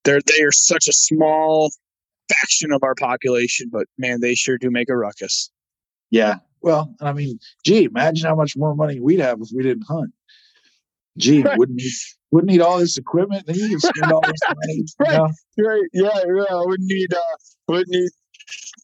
[0.04, 1.72] they're they are such a small
[2.30, 5.50] faction of our population, but man, they sure do make a ruckus.
[6.12, 6.36] yeah.
[6.62, 10.12] Well, I mean, gee, imagine how much more money we'd have if we didn't hunt.
[11.18, 11.58] Gee, Right.
[11.58, 11.92] wouldn't need,
[12.32, 13.46] wouldn't need all this equipment.
[13.46, 14.76] Then you can spend all this money.
[14.76, 15.18] you Right.
[15.18, 15.68] know?
[15.70, 15.82] Right?
[15.94, 16.56] Yeah, yeah.
[16.56, 17.20] I wouldn't need uh,
[17.68, 18.10] wouldn't need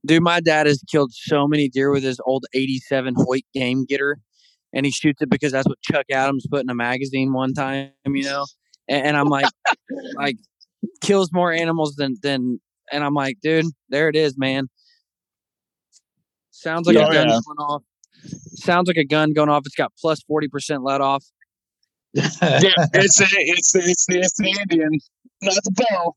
[0.05, 4.17] Dude, my dad has killed so many deer with his old '87 Hoyt Game Getter,
[4.73, 7.91] and he shoots it because that's what Chuck Adams put in a magazine one time.
[8.05, 8.45] You know,
[8.87, 9.45] and, and I'm like,
[10.15, 10.37] like
[11.01, 12.59] kills more animals than than.
[12.91, 14.67] And I'm like, dude, there it is, man.
[16.59, 17.07] Sounds like Yeah.
[17.07, 17.39] a gun Yeah.
[17.45, 17.83] going off.
[18.55, 19.63] Sounds like a gun going off.
[19.65, 21.23] It's got plus forty percent let off.
[22.13, 24.89] Yeah, it's a, it's the, it's the, it's the Indian,
[25.43, 26.15] not the bow.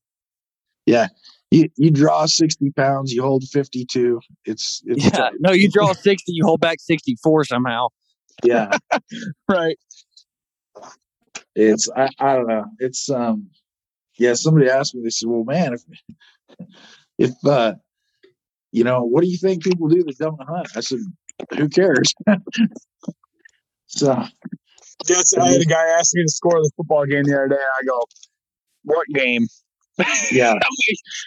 [0.87, 1.09] Yeah,
[1.51, 4.19] you you draw 60 pounds, you hold 52.
[4.47, 5.11] It's it's Yeah.
[5.11, 5.33] tight.
[5.39, 7.89] No, you draw 60, you hold back 64 somehow.
[8.43, 8.71] yeah.
[9.49, 9.79] Right.
[11.55, 12.65] It's I, I don't know.
[12.79, 13.51] It's um
[14.19, 15.83] yeah, somebody asked me, they said, Well man, if
[17.19, 17.75] if uh
[18.73, 20.69] you know, what do you think people do that don't hunt?
[20.77, 20.99] I said,
[21.57, 22.13] Who cares?
[23.87, 24.25] so
[25.09, 27.57] Yes, I had a guy ask me to score the football game the other day.
[27.57, 28.05] I go,
[28.85, 29.47] "What game?"
[30.33, 30.55] yeah,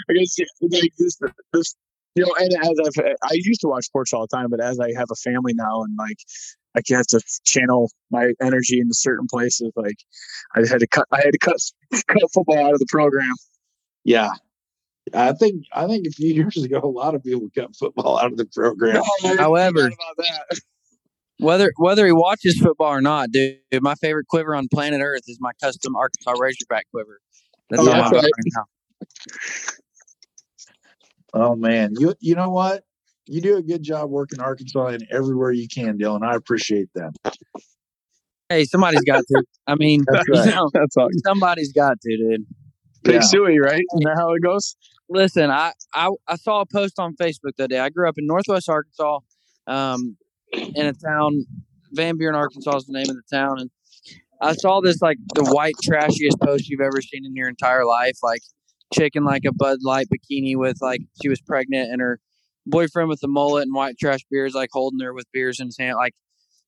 [0.10, 1.20] I guess like this,
[1.54, 1.76] this,
[2.16, 2.34] you know.
[2.40, 5.08] And as I've, I used to watch sports all the time, but as I have
[5.12, 6.18] a family now, and like
[6.76, 9.98] I have to channel my energy into certain places, like
[10.56, 11.58] I had to cut, I had to cut,
[12.08, 13.34] cut football out of the program.
[14.04, 14.30] yeah.
[15.14, 18.32] I think I think a few years ago a lot of people cut football out
[18.32, 19.02] of the program.
[19.38, 19.92] However-
[21.40, 25.38] Whether whether he watches football or not, dude, my favorite quiver on planet Earth is
[25.42, 27.20] my custom Arkansas Razorback quiver.
[27.70, 28.22] That's Oh, on my that's right.
[28.24, 28.64] right now.
[31.34, 32.84] Oh man, you you know what?
[33.28, 36.24] You do a good job working Arkansas and everywhere you can, Dylan.
[36.24, 37.12] I appreciate that.
[38.48, 39.44] Hey, somebody's got to.
[39.68, 40.56] I mean, That's you right.
[40.56, 41.10] know, That's all.
[41.26, 42.46] somebody's got to, dude.
[43.04, 43.20] Big Yeah.
[43.22, 43.84] Suey, right?
[43.96, 44.78] Isn't that how it goes?
[45.10, 47.80] Listen, I, I I saw a post on Facebook other day.
[47.80, 49.20] I grew up in Northwest Arkansas,
[49.68, 50.18] um,
[50.52, 51.46] in a town,
[51.92, 53.70] Van Buren, Arkansas is the name of the town, and
[54.42, 58.18] I saw this like the white trashiest post you've ever seen in your entire life,
[58.24, 58.42] like
[58.94, 62.20] chicken like a Bud Light bikini with like she was pregnant and her
[62.66, 65.78] boyfriend with the mullet and white trash beers like holding her with beers in his
[65.78, 66.14] hand, like,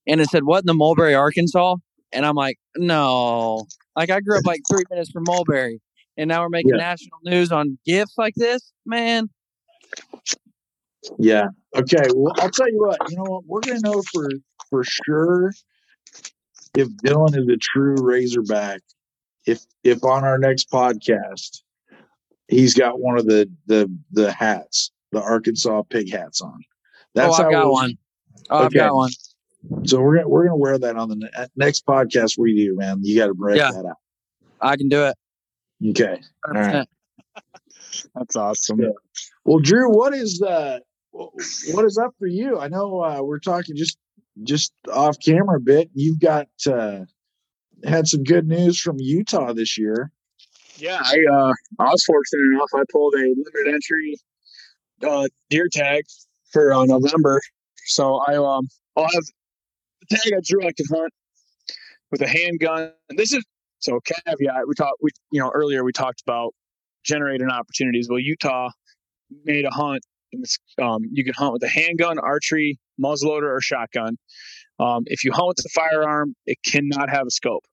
[0.08, 1.76] and it said what in the Mulberry, Arkansas,
[2.14, 3.66] and I'm like, no,
[3.96, 5.82] like I grew up like three minutes from Mulberry
[6.18, 6.78] and now we're making Yeah.
[6.78, 9.30] national news on gifts like this, man.
[11.20, 11.48] Yeah.
[11.76, 12.04] Okay.
[12.14, 12.98] Well, I'll tell you what.
[13.10, 13.46] You know what?
[13.46, 14.30] We're gonna know for
[14.70, 15.54] for sure
[16.76, 18.82] if Dylan is a true Razorback.
[19.46, 21.62] If if on our next podcast
[22.50, 26.60] he's got one of the the the hats, the Arkansas pig hats on.
[26.60, 26.64] Oh,
[27.14, 27.98] That's oh, I've got we'll- one.
[28.50, 29.12] Oh, I've got one.
[29.86, 33.00] So we're gonna we're gonna wear that on the ne- next podcast we do, man.
[33.02, 33.72] You got to break Yeah.
[33.72, 33.98] that out.
[34.62, 35.16] I can do it.
[35.86, 36.22] Okay.
[36.48, 36.88] All right.
[38.16, 38.82] That's awesome.
[38.82, 38.90] Yeah.
[39.46, 40.80] Well, Drew, what is uh
[41.12, 42.60] what is up for you?
[42.60, 43.98] I know uh, we're talking just
[44.44, 45.90] just off camera a bit.
[45.94, 47.02] You've got uh
[47.84, 50.12] had some good news from Utah this year.
[50.78, 52.70] Yeah, I uh, I was fortunate enough.
[52.76, 54.16] I pulled a limited entry
[55.04, 56.04] uh, deer tag
[56.52, 57.42] for uh, November,
[57.86, 59.26] so I um I'll have
[60.02, 61.12] the tag I drew I could hunt
[62.12, 62.92] with a handgun.
[63.10, 63.44] And this is
[63.80, 64.68] so caveat.
[64.68, 66.54] We talked we you know earlier we talked about
[67.04, 68.08] generating opportunities.
[68.10, 68.70] Well, Utah
[69.46, 70.04] made a hunt.
[70.34, 74.18] And it's, um, you can hunt with a handgun, archery, muzzleloader, or shotgun.
[74.80, 77.64] Um, if you hunt with a firearm, it cannot have a scope.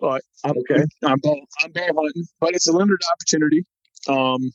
[0.00, 0.84] But I'm Okay.
[1.04, 3.64] I'm bow, I'm bow hunting, but it's a limited opportunity.
[4.08, 4.50] Um,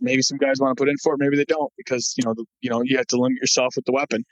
[0.00, 2.34] maybe some guys want to put in for it, maybe they don't because you know
[2.34, 4.24] the, you know you have to limit yourself with the weapon.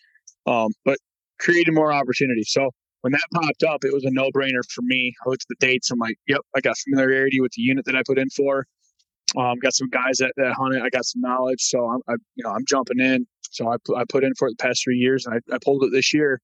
[0.47, 0.99] Um, but
[1.39, 2.43] creating more opportunity.
[2.45, 2.71] So
[3.03, 5.15] when that popped up, it was a no brainer for me.
[5.25, 5.91] I looked at the dates.
[5.91, 8.67] I'm like, yep, I got familiarity with the unit that I put in for.
[9.37, 10.83] Um, got some guys that, that hunt it.
[10.83, 13.27] I got some knowledge, so I'm I, you know I'm jumping in.
[13.51, 15.85] So I I put in for it the past three years, and I, I pulled
[15.85, 16.41] it this year.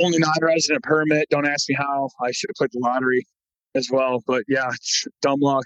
[0.00, 1.28] Only non-resident permit.
[1.30, 2.08] Don't ask me how.
[2.22, 3.26] I should have played the lottery
[3.74, 5.64] as well, but yeah, it's dumb luck.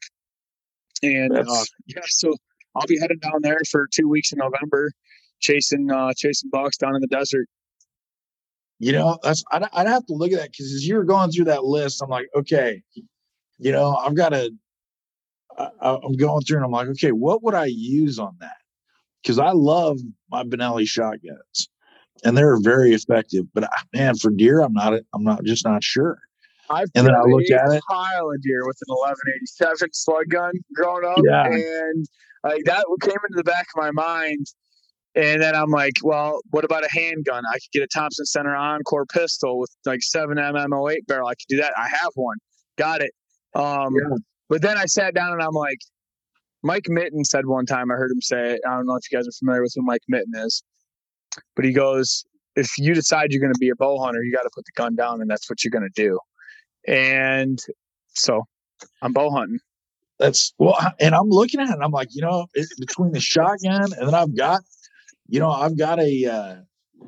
[1.03, 2.35] And uh, yeah, so
[2.75, 4.91] I'll be headed down there for two weeks in November,
[5.41, 7.47] chasing uh, chasing bucks down in the desert.
[8.81, 11.31] You know, that's I'd, I'd have to look at that because as you were going
[11.31, 12.83] through that list, I'm like, okay,
[13.59, 14.51] you know, I've got to.
[15.81, 18.57] I'm going through and I'm like, okay, what would I use on that?
[19.23, 19.99] Because I love
[20.31, 21.69] my Benelli shotguns,
[22.25, 23.45] and they're very effective.
[23.55, 24.95] But I, man, for deer, I'm not.
[25.15, 26.19] I'm not just not sure.
[26.69, 27.83] I've And then I looked at it.
[27.89, 31.47] pile of deer with an 1187 slug gun growing up, Yeah.
[31.47, 32.07] and
[32.43, 34.47] like that came into the back of my mind
[35.17, 37.45] And then I'm like, well, what about a handgun?
[37.49, 41.29] I could get a Thompson Center Encore pistol with like seven mm 08 barrel.
[41.29, 41.73] I could do that.
[41.77, 42.37] I have one.
[42.77, 43.13] Got it.
[43.55, 44.17] Um, Yeah.
[44.49, 45.79] But then I sat down and I'm like,
[46.63, 48.61] Mike Mitten said one time, I heard him say, it.
[48.67, 50.63] I don't know if you guys are familiar with who Mike Mitten is,
[51.57, 52.25] but he goes,
[52.57, 54.73] if you decide you're going to be a bow hunter, you got to put the
[54.77, 56.19] gun down and that's what you're going to do.
[56.87, 57.59] And
[58.15, 58.45] so
[59.03, 59.59] I'm bow hunting.
[60.19, 61.75] That's well, and I'm looking at it.
[61.75, 64.63] and I'm like, you know, it, between the shotgun and then I've got,
[65.29, 66.57] you know, I've got a uh,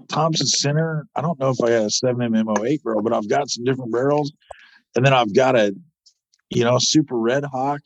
[0.09, 1.07] Thompson Center.
[1.17, 3.65] I don't know if I got a seven mm 08 barrel, but I've got some
[3.65, 4.33] different barrels,
[4.95, 5.75] and then I've got a,
[6.51, 7.81] you know, Super Red Hawk.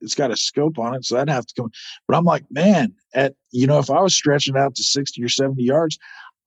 [0.00, 1.70] It's got a scope on it, so I'd have to come.
[2.06, 5.28] But I'm like, man, at you know, if I was stretching out to 60 or
[5.28, 5.98] 70 yards,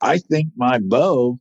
[0.02, 1.40] I think my bow,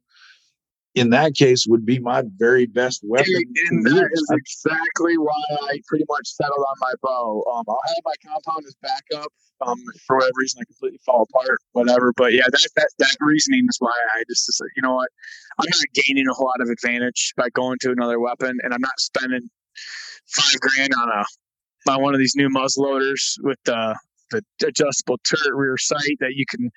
[0.98, 3.42] in that case, would be my very best weapon.
[3.70, 7.44] And that exactly why I pretty much settled on my bow.
[7.54, 9.32] Um, I'll have my compound as backup.
[9.60, 9.76] Um,
[10.06, 12.12] for whatever reason, I completely fall apart, whatever.
[12.16, 15.08] But yeah, that that, that reasoning is why I just decided, you know what,
[15.58, 18.80] I'm not gaining a whole lot of advantage by going to another weapon, and I'm
[18.80, 19.50] not spending
[20.26, 21.24] five grand on a
[21.90, 23.96] on one of these new muzzleloaders with the
[24.30, 26.70] the adjustable turret rear sight that you can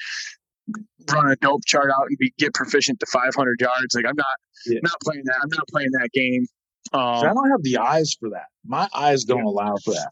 [1.11, 3.95] run a dope chart out and be get proficient to 500 yards.
[3.95, 4.25] Like I'm not
[4.65, 4.79] Yeah.
[4.83, 5.35] not playing that.
[5.43, 6.45] I'm not playing that game.
[6.45, 8.47] See, I Um, don't have the eyes for that.
[8.65, 10.11] My eyes don't allow for that.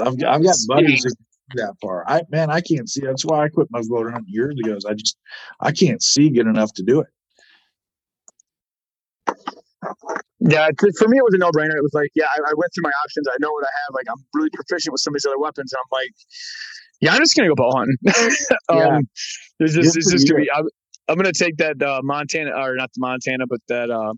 [0.00, 1.16] I've, got- I've got buddies that
[1.56, 2.04] that far.
[2.08, 3.02] I man, I can't see.
[3.02, 4.76] That's why I quit muzzleloader hunting years ago.
[4.76, 5.16] is I just
[5.60, 7.08] I can't see good enough to do it.
[10.40, 10.68] yeah,
[10.98, 11.76] for me, it was a no brainer.
[11.76, 13.26] It was like, yeah, I, I went through my options.
[13.28, 13.94] I know what I have.
[13.94, 15.72] Like, I'm really proficient with some of these other weapons.
[15.72, 16.10] And I'm like,
[17.00, 17.96] yeah, I'm just gonna go bow hunting.
[18.68, 18.98] um, Yeah.
[19.60, 20.50] Good just, it's just gonna be.
[20.50, 20.66] I'm,
[21.08, 24.14] I'm gonna take that uh, Montana or not the Montana, but that uh,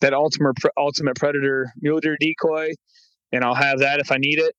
[0.00, 2.72] that ultimate ultimate predator mule deer decoy,
[3.32, 4.54] and I'll have that if I need it.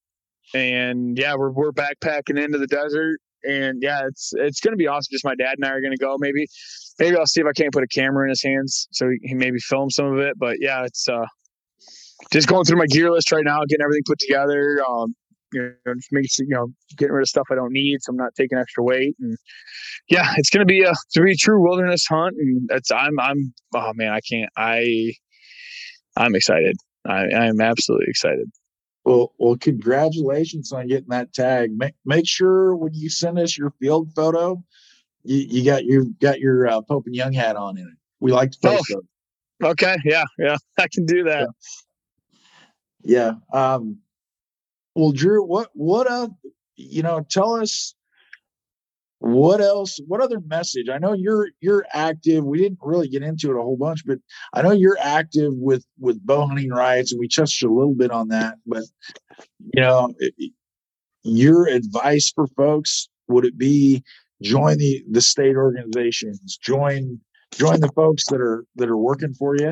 [0.54, 5.10] And yeah, we're we're backpacking into the desert, and yeah, it's it's gonna be awesome.
[5.12, 6.16] Just my dad and I are gonna go.
[6.20, 6.48] Maybe
[7.00, 9.34] maybe I'll see if I can't put a camera in his hands so he, he
[9.34, 10.38] maybe film some of it.
[10.38, 11.26] But yeah, it's uh
[12.32, 14.82] just going through my gear list right now, getting everything put together.
[14.88, 15.16] Um,
[15.54, 16.68] you know, just sure, you know,
[16.98, 19.16] getting rid of stuff I don't need, so I'm not taking extra weight.
[19.20, 19.38] And
[20.10, 23.20] yeah, it's gonna be a it's gonna be a true wilderness hunt, and that's I'm
[23.20, 25.14] I'm oh man, I can't I
[26.16, 26.76] I'm excited.
[27.08, 28.50] I I'm absolutely excited.
[29.06, 31.72] Well, well, congratulations on getting that tag.
[31.78, 34.62] Make make sure when you send us your field photo,
[35.24, 37.98] you, you got your got your uh, Pope and Young hat on in it.
[38.20, 39.04] We like to post those.
[39.72, 41.48] Okay, yeah, yeah, I can do that.
[43.04, 43.34] Yeah.
[43.54, 44.00] Um,
[44.98, 46.28] well, Drew, what what uh
[46.76, 47.94] you know, tell us
[49.20, 50.90] what else, what other message?
[50.90, 52.44] I know you're you're active.
[52.44, 54.18] We didn't really get into it a whole bunch, but
[54.54, 58.12] I know you're active with with bow hunting rights, and we touched a little bit
[58.12, 58.56] on that.
[58.66, 58.84] But
[59.74, 60.54] you know, it-
[61.24, 64.04] your advice for folks would it be
[64.42, 67.20] join the the state organizations, join
[67.52, 69.70] join the folks that are that are working for you?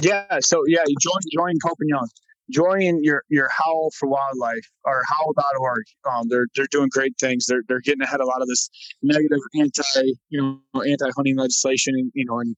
[0.00, 2.08] Yeah, so yeah, join join Young.
[2.50, 5.82] Join your your Howl for Wildlife or howl.org.
[6.10, 7.46] Um, they're they're doing great things.
[7.46, 8.68] They're they're getting ahead of a lot of this
[9.02, 9.82] negative anti
[10.28, 10.40] you
[10.74, 11.94] know anti hunting legislation.
[11.96, 12.54] And, you know, and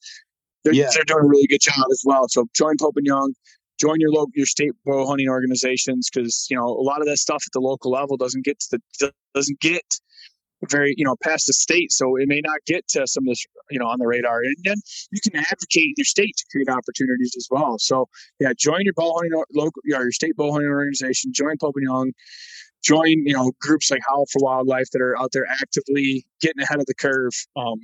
[0.64, 0.90] they're, Yeah.
[0.94, 2.26] they're doing a really good job as well.
[2.28, 3.32] So join Pope and Young.
[3.80, 7.18] Join your local your state bow hunting organizations because you know a lot of that
[7.18, 9.84] stuff at the local level doesn't get to the doesn't get
[10.70, 13.44] very you know past the state, so it may not get to some of this
[13.70, 14.40] you know on the radar.
[14.42, 14.76] And then
[15.10, 17.76] you can advocate in your state to create opportunities as well.
[17.78, 18.08] So
[18.40, 21.32] yeah, join your bow hunting or- local, your state bow hunting organization.
[21.32, 22.12] Join Pope and Young.
[22.82, 26.78] Join you know groups like Howl for Wildlife that are out there actively getting ahead
[26.80, 27.78] of the curve, um,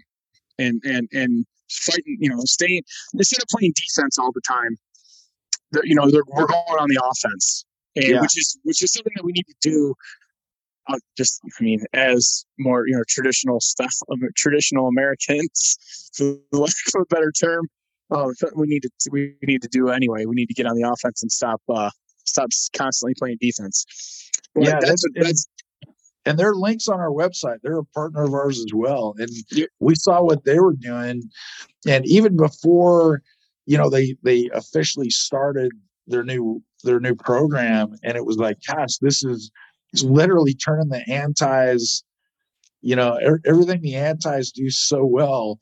[0.58, 2.16] and and and fighting.
[2.20, 2.82] You know, staying
[3.14, 4.76] instead of playing defense all the time.
[5.82, 7.64] You know, they're, we're going on the offense,
[7.96, 8.20] and Yeah.
[8.20, 9.94] which is which is something that we need to do.
[10.88, 16.72] Uh, just, I mean, as more you know, traditional stuff, um, traditional Americans, for lack
[16.94, 17.68] of a better term,
[18.10, 20.26] uh, we need to we need to do anyway.
[20.26, 21.90] We need to get on the offense and stop uh,
[22.24, 24.30] stop constantly playing defense.
[24.54, 25.48] But Yeah, that's that's- that's
[26.26, 27.58] and there are links on our website.
[27.62, 29.28] They're a partner of ours as well, and
[29.80, 31.22] we saw what they were doing.
[31.86, 33.22] And even before,
[33.66, 35.70] you know, they they officially started
[36.06, 39.50] their new their new program, and it was like, gosh, this is
[39.94, 42.02] it's literally turning the antis.
[42.82, 45.60] You know, er- everything the antis do so well,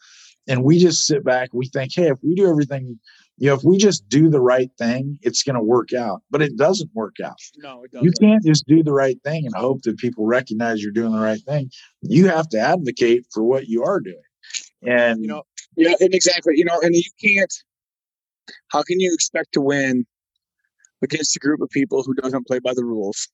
[0.48, 1.50] and we just sit back.
[1.52, 2.98] We think, hey, if we do everything,
[3.36, 6.22] you know, if we just do the right thing, it's going to work out.
[6.30, 8.22] But it doesn't work out no, it you doesn't.
[8.22, 11.20] You can't just do the right thing and hope that people recognize you're doing the
[11.20, 11.70] right thing.
[12.00, 14.16] You have to advocate for what you are doing.
[14.82, 15.44] And you know
[15.76, 17.52] yeah and exactly you know and you can't
[18.68, 20.04] how can you expect to win
[21.02, 23.28] against a group of people who doesn't play by the rules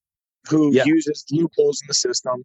[0.49, 0.85] who Yeah.
[0.85, 2.45] uses loopholes in the system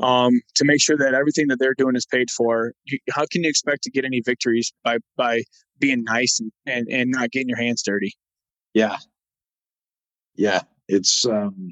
[0.00, 2.72] um, to make sure that everything that they're doing is paid for.
[2.84, 5.42] You, how can you expect to get any victories by by
[5.78, 8.12] being nice and, and, and not getting your hands dirty?
[8.74, 8.96] Yeah.
[10.36, 10.62] Yeah.
[10.88, 11.70] It's um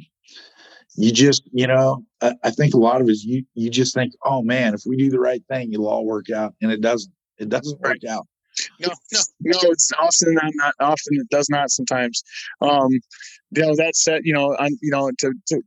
[0.97, 4.13] you just, you know, I, I think a lot of us you you just think,
[4.25, 6.55] oh man, if we do the right thing, it'll all work out.
[6.61, 7.13] And it doesn't.
[7.39, 8.27] It doesn't work out.
[8.81, 9.71] No, no, no.
[9.71, 11.19] It's often not, not often.
[11.21, 12.23] It does not sometimes.
[12.61, 12.91] Um,
[13.51, 15.63] you know that said, you know, on you know to to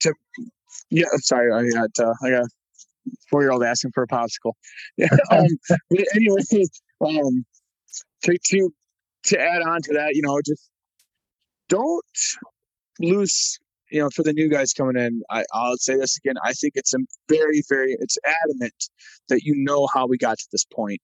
[0.00, 0.14] to
[0.90, 1.04] yeah.
[1.18, 2.46] Sorry, I got uh, I got
[3.30, 4.52] four year old asking for a popsicle.
[4.96, 5.08] Yeah.
[5.30, 5.46] Um,
[5.90, 6.64] but anyway,
[7.04, 7.44] um,
[8.24, 8.70] to to
[9.24, 10.70] to add on to that, you know, just
[11.68, 12.04] don't
[13.00, 13.58] lose.
[13.92, 16.34] You know, for the new guys coming in, I, I'll say this again.
[16.42, 16.98] I think it's a
[17.28, 18.74] very, very, it's adamant
[19.28, 21.00] that you know how we got to this point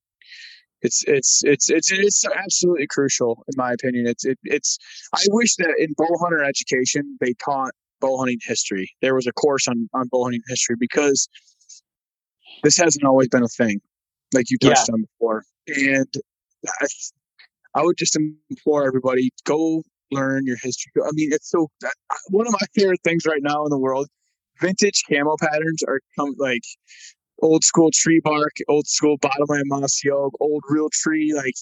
[0.83, 4.07] it's it's it's it's it's absolutely crucial in my opinion.
[4.07, 4.79] It's it, it's
[5.15, 8.91] I wish that in bow hunter education they taught bow hunting history.
[9.01, 11.29] There was a course on on bow hunting history because
[12.63, 13.81] this hasn't always been a thing,
[14.35, 14.95] like you touched yeah.
[14.95, 15.45] on before.
[15.69, 16.13] And
[16.81, 16.87] I,
[17.75, 18.19] I would just
[18.51, 20.93] implore everybody go learn your history.
[21.03, 21.69] I mean, it's so
[22.29, 24.09] one of my favorite things right now in the world.
[24.61, 26.63] Vintage camo patterns are come like
[27.43, 31.35] old school tree bark, old school bottomland mossy oak, old real tree.
[31.35, 31.55] Like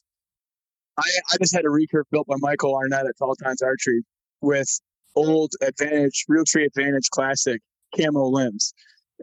[0.98, 1.02] I,
[1.32, 4.02] I just had a recurve built by Michael Arnett at Tall Tines Archery
[4.42, 4.68] with
[5.16, 7.60] old Advantage, real tree Advantage classic
[7.98, 8.72] camo limbs.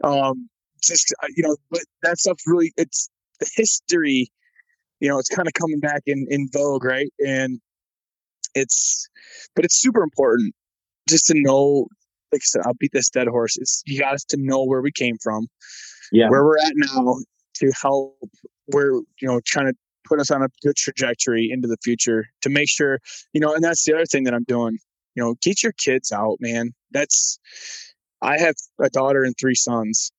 [0.02, 0.48] Um,
[0.82, 3.08] just uh, you know, but that stuff's really it's
[3.40, 4.30] the history.
[5.00, 7.10] You know, it's kind of coming back in in vogue, right?
[7.24, 7.60] And
[8.54, 9.08] it's,
[9.54, 10.54] but it's super important
[11.08, 11.86] just to know.
[12.32, 13.56] Like I said, I'll beat this dead horse.
[13.56, 15.48] It's you got us to know where we came from
[16.12, 16.28] yeah.
[16.28, 17.16] where we're at now
[17.54, 18.16] to help
[18.68, 22.48] we're you know trying to put us on a good trajectory into the future to
[22.48, 22.98] make sure
[23.32, 24.78] you know and that's the other thing that i'm doing.
[25.14, 26.70] You know get your kids out man.
[26.92, 27.38] That's
[28.22, 30.12] i have a daughter and three sons.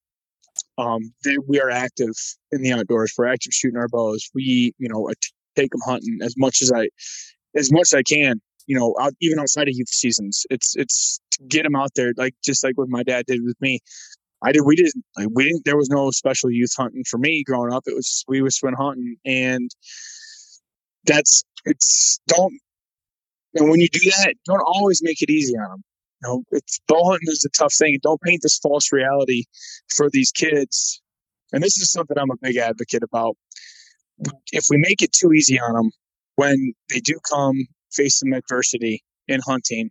[0.77, 2.15] Um they, we are active
[2.51, 3.13] in the outdoors.
[3.17, 4.29] We're active shooting our bows.
[4.33, 5.09] We you know
[5.55, 6.89] take them hunting as much as i
[7.55, 10.45] as much as i can you know out, even outside of youth seasons.
[10.49, 13.59] It's it's to get them out there like just like what my dad did with
[13.61, 13.79] me
[14.41, 14.61] I did.
[14.65, 15.03] We didn't.
[15.33, 15.65] We didn't.
[15.65, 17.83] There was no special youth hunting for me growing up.
[17.87, 19.69] It was we was swim hunting, and
[21.05, 22.53] that's it's don't.
[23.55, 25.83] And when you do that, don't always make it easy on them.
[26.21, 27.97] You know, it's bow hunting is a tough thing.
[28.01, 29.43] Don't paint this false reality
[29.89, 31.01] for these kids.
[31.51, 33.35] And this is something I'm a big advocate about.
[34.51, 35.91] If we make it too easy on them,
[36.35, 37.55] when they do come
[37.91, 39.89] face some adversity in hunting,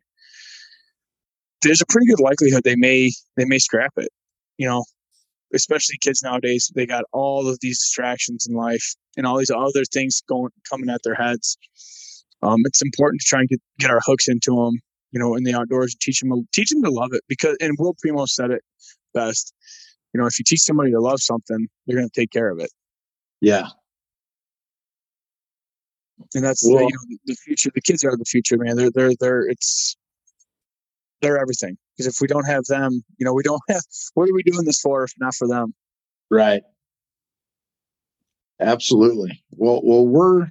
[1.63, 4.09] there's a pretty good likelihood they may they may scrap it
[4.59, 4.85] you know,
[5.55, 9.85] especially kids nowadays, they got all of these distractions in life and all these other
[9.91, 11.57] things going coming at their heads.
[12.43, 14.81] Um, it's important to try and get, get our hooks into them,
[15.13, 17.75] you know, in the outdoors and teach them teach them to love it because and
[17.79, 18.63] Will Primos said it
[19.15, 19.55] best.
[20.13, 22.61] You know, if you teach somebody to love something, they're going to take care of
[22.61, 22.71] it.
[23.41, 23.67] Yeah.
[26.35, 27.71] And that's well, the, you know the future.
[27.75, 28.77] The kids are the future, man.
[28.77, 29.97] They're they're they're it's
[31.21, 31.77] they're everything.
[31.97, 33.83] Because if we don't have them, you know, we don't have.
[34.15, 35.75] What are we doing this for if not for them?
[36.31, 36.63] Right.
[38.61, 39.43] Absolutely.
[39.53, 40.49] Well, well, we're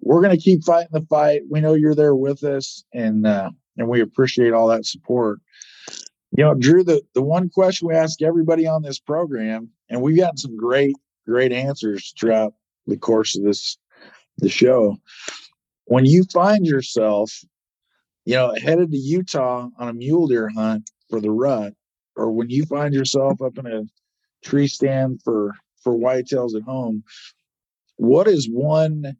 [0.00, 1.42] we're going to keep fighting the fight.
[1.50, 5.40] We know you're there with us, and uh, and we appreciate all that support.
[6.36, 10.16] You know, Drew, the the one question we ask everybody on this program, and we've
[10.16, 10.96] gotten some great
[11.26, 12.54] great answers throughout
[12.86, 13.76] the course of this
[14.38, 14.96] the show.
[15.86, 17.32] When you find yourself
[18.24, 21.74] you know, headed to Utah on a mule deer hunt for the rut,
[22.16, 23.82] or when you find yourself up in a
[24.44, 25.52] tree stand for
[25.82, 27.02] for whitetails at home,
[27.96, 29.16] what is one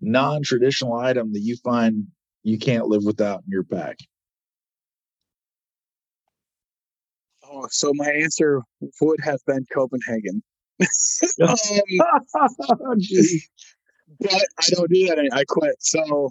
[0.00, 2.06] non-traditional item that you find
[2.42, 3.98] you can't live without in your pack?
[7.44, 8.62] Oh, so my answer
[9.00, 10.42] would have been Copenhagen.
[10.80, 11.56] um,
[14.20, 15.30] but I don't do that.
[15.32, 15.76] I quit.
[15.80, 16.30] So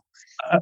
[0.49, 0.59] uh,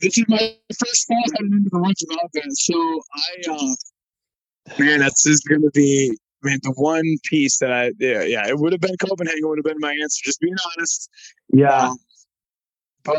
[0.00, 2.52] this is my first fall heading into the woods without that.
[2.52, 7.92] So I, uh, man, that's is going to be man the one piece that I
[7.98, 10.20] yeah yeah it would have been Copenhagen would have been my answer.
[10.24, 11.08] Just being honest.
[11.52, 11.88] Yeah.
[11.88, 11.96] Um,
[13.04, 13.16] but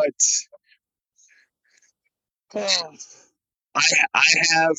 [2.55, 2.93] oh,
[3.75, 3.83] I
[4.13, 4.23] I
[4.53, 4.75] have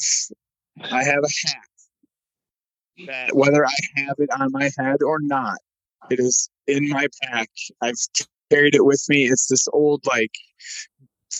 [0.90, 5.58] I have a hat that whether I have it on my head or not,
[6.10, 7.50] it is in my pack.
[7.82, 7.94] I've
[8.50, 9.24] carried it with me.
[9.24, 10.30] It's this old like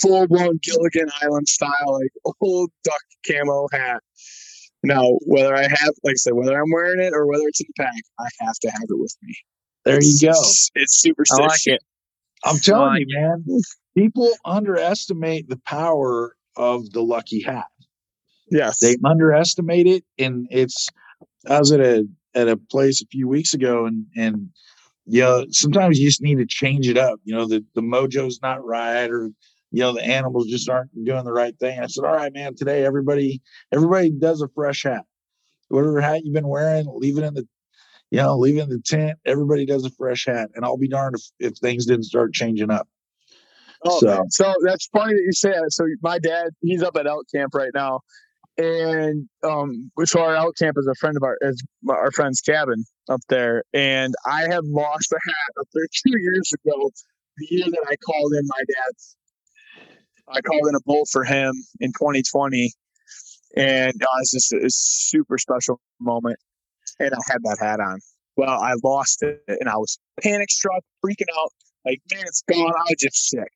[0.00, 4.02] full blown Gilligan Island style, like old duck camo hat.
[4.82, 7.66] Now, whether I have, like I said, whether I'm wearing it or whether it's in
[7.74, 9.34] the pack, I have to have it with me.
[9.84, 10.38] There it's, you go.
[10.38, 11.44] It's, it's superstition.
[11.44, 11.82] I like it.
[12.44, 13.44] I'm telling like you, man,
[13.96, 17.66] people underestimate the power of the lucky hat.
[18.50, 18.80] Yes.
[18.80, 20.04] They underestimate it.
[20.18, 20.88] And it's,
[21.48, 24.48] I was at a at a place a few weeks ago, and and
[25.06, 27.20] you know sometimes you just need to change it up.
[27.24, 29.30] You know the the mojo's not right, or
[29.74, 31.80] you know the animals just aren't doing the right thing.
[31.80, 35.02] I said, all right, man, today everybody everybody does a fresh hat.
[35.68, 37.44] Whatever hat you've been wearing, leave it in the
[38.12, 39.18] you know leave it in the tent.
[39.26, 42.70] Everybody does a fresh hat, and I'll be darned if if things didn't start changing
[42.70, 42.86] up.
[43.84, 44.30] Oh, So- man.
[44.30, 45.72] so that's funny that you say that.
[45.72, 47.98] So my dad, he's up at elk camp right now,
[48.56, 51.60] and um, so our elk camp is a friend of our is
[51.90, 56.52] our friend's cabin up there, and I had lost a hat up there two years
[56.64, 56.90] ago,
[57.38, 59.16] the year that I called in my dad's.
[60.28, 62.72] I called in a bull for him in 2020,
[63.56, 66.38] and uh, it's just a super special moment.
[66.98, 67.98] And I had that hat on.
[68.36, 71.50] Well, I lost it, and I was panic struck, freaking out,
[71.84, 72.72] like man, it's gone.
[72.72, 73.48] I was just sick.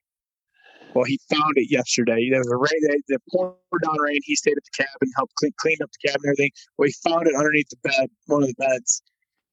[0.95, 2.29] Well, he found it yesterday.
[2.31, 4.21] There was a rain, the- poured down rain.
[4.25, 6.51] He stayed at the cabin, helped clean, clean up the cabin and everything.
[6.79, 9.03] Well, he found it underneath the bed, one of the beds.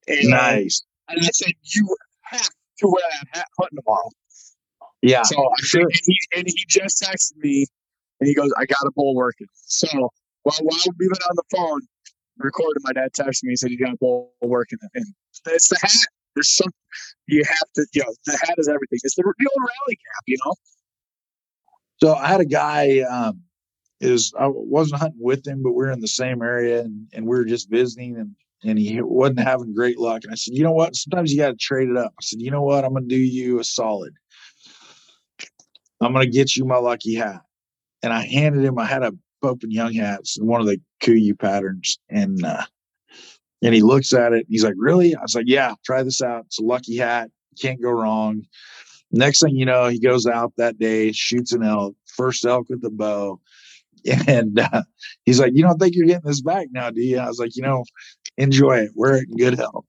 [0.07, 0.83] And, Nice.
[1.09, 2.49] and I said, You have
[2.79, 4.09] to wear that hat hunting tomorrow.
[5.05, 5.21] Yeah.
[5.21, 5.81] So I sure.
[5.81, 7.67] think, and he, and he just texted me
[8.19, 9.47] and he goes, I got a bull working.
[9.53, 9.87] So
[10.43, 11.81] while, while we've been on the phone
[12.37, 14.79] recording, my dad texted me and said, You got a bull working.
[14.95, 15.05] And
[15.47, 16.07] it's the hat.
[16.33, 16.71] There's some,
[17.27, 18.99] you have to, you know, the hat is everything.
[19.03, 20.53] It's the real rally cap, you know?
[22.01, 23.01] So I had a guy.
[23.01, 23.41] Um,
[24.01, 27.25] is I wasn't hunting with him, but we are in the same area, and, and
[27.25, 28.35] we were just visiting, and
[28.65, 30.23] and he wasn't having great luck.
[30.23, 30.95] And I said, you know what?
[30.95, 32.11] Sometimes you got to trade it up.
[32.11, 32.83] I said, you know what?
[32.83, 34.13] I'm going to do you a solid.
[36.01, 37.41] I'm to get you my lucky hat.
[38.03, 38.77] And I handed him.
[38.77, 42.63] I had a Pope and Young hats, one of the KUIU patterns, and uh,
[43.63, 44.45] and he looks at it.
[44.49, 45.15] He's like, really?
[45.15, 45.73] I was like, yeah.
[45.85, 46.45] Try this out.
[46.45, 47.29] It's a lucky hat.
[47.59, 48.43] Can't go wrong.
[49.11, 52.81] Next thing you know, he goes out that day, shoots an elk, first elk with
[52.81, 53.39] the bow.
[54.27, 54.83] And uh,
[55.25, 57.17] he's like, You don't think you're getting this back now, do you?
[57.17, 57.83] I was like, You know,
[58.37, 58.91] enjoy it.
[58.93, 59.85] Wear it in good health.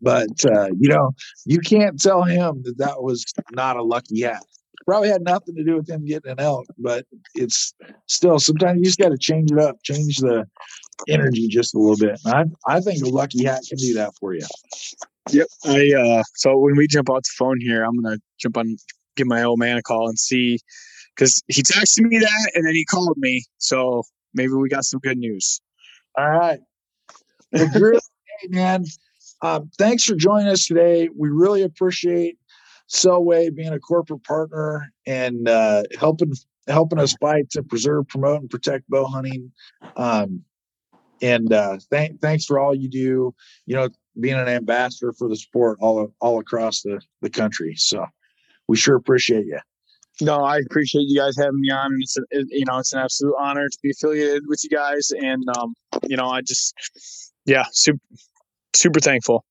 [0.00, 1.12] But, uh, you know,
[1.44, 4.44] you can't tell him that that was not a lucky hat.
[4.86, 7.74] Probably had nothing to do with him getting an elk, but it's
[8.06, 10.46] still sometimes you just got to change it up, change the
[11.08, 12.20] energy just a little bit.
[12.24, 14.46] And I, I think a lucky hat can do that for you.
[15.30, 15.46] Yep.
[15.64, 18.76] I uh so when we jump off the phone here, I'm gonna jump on
[19.16, 20.58] give my old man a call and see
[21.14, 23.44] because he texted me that and then he called me.
[23.58, 25.60] So maybe we got some good news.
[26.16, 26.60] All right.
[27.52, 28.84] Well, Drew, hey, man,
[29.42, 31.08] um, thanks for joining us today.
[31.16, 32.38] We really appreciate
[32.88, 36.32] Selway being a corporate partner and uh, helping
[36.68, 39.52] helping us fight to preserve, promote, and protect bow hunting.
[39.96, 40.42] Um,
[41.22, 43.34] and uh, thank, thanks for all you do.
[43.66, 43.88] You know,
[44.20, 47.74] being an ambassador for the sport all all across the the country.
[47.76, 48.04] So
[48.68, 49.58] we sure appreciate you.
[50.20, 51.90] No, I appreciate you guys having me on.
[52.00, 55.10] It's a, it, you know it's an absolute honor to be affiliated with you guys,
[55.10, 55.74] and um,
[56.08, 58.00] you know I just yeah super
[58.74, 59.44] super thankful.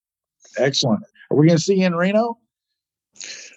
[0.57, 1.03] Excellent.
[1.31, 2.37] Are we going to see you in Reno?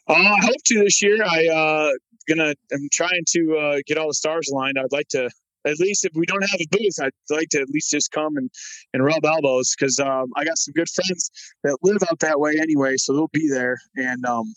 [0.08, 1.22] Uh, I hope to this year.
[1.24, 1.90] I uh
[2.28, 4.78] gonna I'm trying to uh, get all the stars aligned.
[4.78, 5.30] I'd like to
[5.66, 8.36] at least if we don't have a booth, I'd like to at least just come
[8.36, 8.50] and
[8.92, 11.30] and rub elbows because um, I got some good friends
[11.64, 13.78] that live out that way anyway, so they'll be there.
[13.96, 14.54] And um,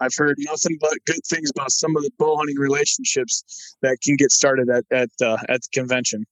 [0.00, 4.16] I've heard nothing but good things about some of the bow hunting relationships that can
[4.16, 6.24] get started at at uh, at the convention.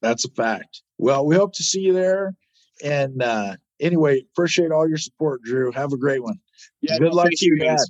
[0.00, 0.82] That's a fact.
[0.98, 2.34] Well, we hope to see you there.
[2.82, 5.70] And uh, anyway, appreciate all your support, Drew.
[5.72, 6.38] Have a great one.
[6.80, 7.84] Yeah, Good no, luck to you, guys.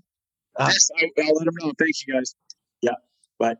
[0.57, 1.73] Uh, Yes, I, I'll let them know.
[1.79, 2.35] Thank you guys.
[2.83, 2.93] Yeah.
[3.39, 3.57] Bye.